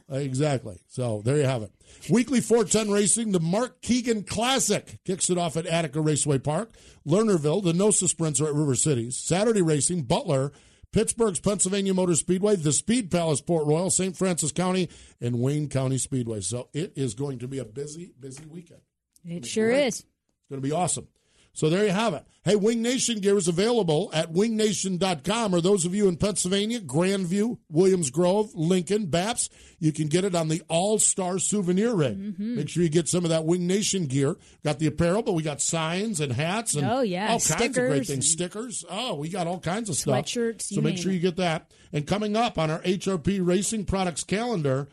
Exactly. 0.09 0.79
So 0.87 1.21
there 1.23 1.37
you 1.37 1.43
have 1.43 1.63
it. 1.63 1.71
Weekly 2.09 2.41
410 2.41 2.91
racing. 2.91 3.31
The 3.31 3.39
Mark 3.39 3.81
Keegan 3.81 4.23
Classic 4.23 4.99
kicks 5.05 5.29
it 5.29 5.37
off 5.37 5.57
at 5.57 5.65
Attica 5.65 6.01
Raceway 6.01 6.39
Park, 6.39 6.75
Lernerville. 7.07 7.63
The 7.63 7.73
NOSA 7.73 8.07
sprints 8.07 8.41
are 8.41 8.47
at 8.47 8.53
River 8.53 8.75
Cities. 8.75 9.17
Saturday 9.17 9.61
racing, 9.61 10.03
Butler. 10.03 10.51
Pittsburgh's 10.91 11.41
Pennsylvania 11.41 11.93
Motor 11.93 12.15
Speedway, 12.15 12.55
the 12.55 12.71
Speed 12.71 13.11
Palace 13.11 13.41
Port 13.41 13.67
Royal, 13.67 13.89
St. 13.89 14.15
Francis 14.15 14.53
County, 14.53 14.89
and 15.19 15.41
Wayne 15.41 15.67
County 15.67 15.97
Speedway. 15.97 16.39
So 16.39 16.69
it 16.71 16.93
is 16.95 17.15
going 17.15 17.39
to 17.39 17.49
be 17.49 17.59
a 17.59 17.65
busy, 17.65 18.13
busy 18.17 18.45
weekend. 18.45 18.79
It 19.25 19.45
sure 19.45 19.71
great. 19.71 19.87
is. 19.87 19.99
It's 19.99 20.49
going 20.49 20.61
to 20.61 20.65
be 20.65 20.71
awesome. 20.71 21.09
So 21.55 21.69
there 21.69 21.85
you 21.85 21.91
have 21.91 22.13
it. 22.13 22.25
Hey, 22.43 22.57
Wing 22.57 22.81
Nation 22.81 23.21
gear 23.21 23.37
is 23.37 23.47
available 23.47 24.11
at 24.13 24.33
wingnation.com. 24.33 25.55
Or 25.55 25.61
those 25.61 25.85
of 25.85 25.95
you 25.95 26.07
in 26.09 26.17
Pennsylvania, 26.17 26.81
Grandview, 26.81 27.57
Williams 27.69 28.11
Grove, 28.11 28.51
Lincoln, 28.53 29.07
Baps, 29.07 29.49
you 29.79 29.91
can 29.93 30.07
get 30.09 30.25
it 30.25 30.35
on 30.35 30.49
the 30.49 30.61
All 30.67 30.99
Star 30.99 31.39
Souvenir 31.39 31.95
ring. 31.95 32.15
Mm-hmm. 32.17 32.55
Make 32.57 32.69
sure 32.69 32.83
you 32.83 32.89
get 32.89 33.07
some 33.07 33.23
of 33.23 33.29
that 33.29 33.45
Wing 33.45 33.65
Nation 33.65 34.05
gear. 34.05 34.35
Got 34.65 34.79
the 34.79 34.87
apparel, 34.87 35.23
but 35.23 35.31
we 35.31 35.43
got 35.43 35.61
signs 35.61 36.19
and 36.19 36.33
hats 36.33 36.75
and 36.75 36.85
Oh, 36.85 36.99
yeah, 37.01 37.29
all 37.31 37.39
kinds 37.39 37.61
of 37.61 37.73
great 37.73 38.03
stickers 38.03 38.07
things. 38.09 38.29
Stickers. 38.31 38.85
Oh, 38.89 39.15
we 39.15 39.29
got 39.29 39.47
all 39.47 39.59
kinds 39.59 39.89
of 39.89 39.95
stuff. 39.95 40.25
Sweatshirts, 40.25 40.63
So 40.63 40.81
make 40.81 40.97
sure 40.97 41.13
you 41.13 41.19
get 41.19 41.37
that. 41.37 41.71
And 41.93 42.05
coming 42.05 42.35
up 42.35 42.57
on 42.59 42.69
our 42.69 42.81
HRP 42.81 43.39
Racing 43.41 43.85
Products 43.85 44.25
calendar, 44.25 44.89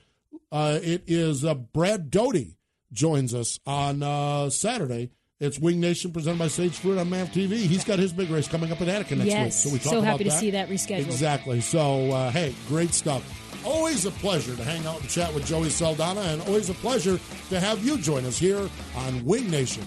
uh, 0.52 0.78
it 0.80 1.02
is 1.08 1.44
uh, 1.44 1.54
Brad 1.54 2.08
Doty 2.10 2.56
joins 2.92 3.34
us 3.34 3.58
on 3.66 4.02
uh, 4.02 4.48
Saturday. 4.48 5.10
It's 5.42 5.58
Wing 5.58 5.80
Nation 5.80 6.12
presented 6.12 6.38
by 6.38 6.46
Sage 6.46 6.76
Fruit 6.78 6.98
on 6.98 7.10
MAV 7.10 7.30
TV. 7.32 7.56
He's 7.56 7.82
got 7.82 7.98
his 7.98 8.12
big 8.12 8.30
race 8.30 8.46
coming 8.46 8.70
up 8.70 8.80
in 8.80 8.88
Attica 8.88 9.16
next 9.16 9.26
Yes. 9.28 9.42
week. 9.44 9.52
So 9.52 9.70
we 9.72 9.78
talk 9.80 9.90
So 9.90 9.98
about 9.98 10.04
happy 10.12 10.24
to 10.24 10.30
that. 10.30 10.38
see 10.38 10.50
that 10.52 10.68
rescheduled. 10.68 11.00
Exactly. 11.06 11.60
So 11.60 12.12
uh, 12.12 12.30
hey, 12.30 12.54
great 12.68 12.94
stuff. 12.94 13.24
Always 13.66 14.06
a 14.06 14.12
pleasure 14.12 14.54
to 14.54 14.62
hang 14.62 14.86
out 14.86 15.00
and 15.00 15.10
chat 15.10 15.34
with 15.34 15.44
Joey 15.44 15.68
Saldana, 15.70 16.20
and 16.20 16.42
always 16.42 16.70
a 16.70 16.74
pleasure 16.74 17.18
to 17.48 17.58
have 17.58 17.84
you 17.84 17.98
join 17.98 18.24
us 18.24 18.38
here 18.38 18.70
on 18.96 19.24
Wing 19.24 19.50
Nation. 19.50 19.84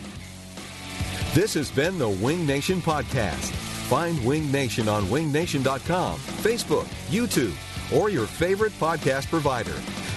This 1.34 1.54
has 1.54 1.72
been 1.72 1.98
the 1.98 2.10
Wing 2.10 2.46
Nation 2.46 2.82
Podcast. 2.82 3.52
Find 3.88 4.22
Wing 4.26 4.52
Nation 4.52 4.90
on 4.90 5.06
wingnation.com, 5.06 6.18
Facebook, 6.20 6.86
YouTube, 7.10 7.54
or 7.98 8.10
your 8.10 8.26
favorite 8.26 8.74
podcast 8.74 9.28
provider. 9.30 9.76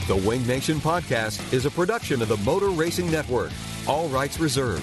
The 0.09 0.16
Wing 0.16 0.44
Nation 0.48 0.79
Podcast 0.79 1.53
is 1.53 1.64
a 1.64 1.70
production 1.70 2.22
of 2.22 2.29
the 2.29 2.38
Motor 2.38 2.70
Racing 2.70 3.09
Network. 3.09 3.53
All 3.87 4.09
rights 4.09 4.40
reserved. 4.40 4.83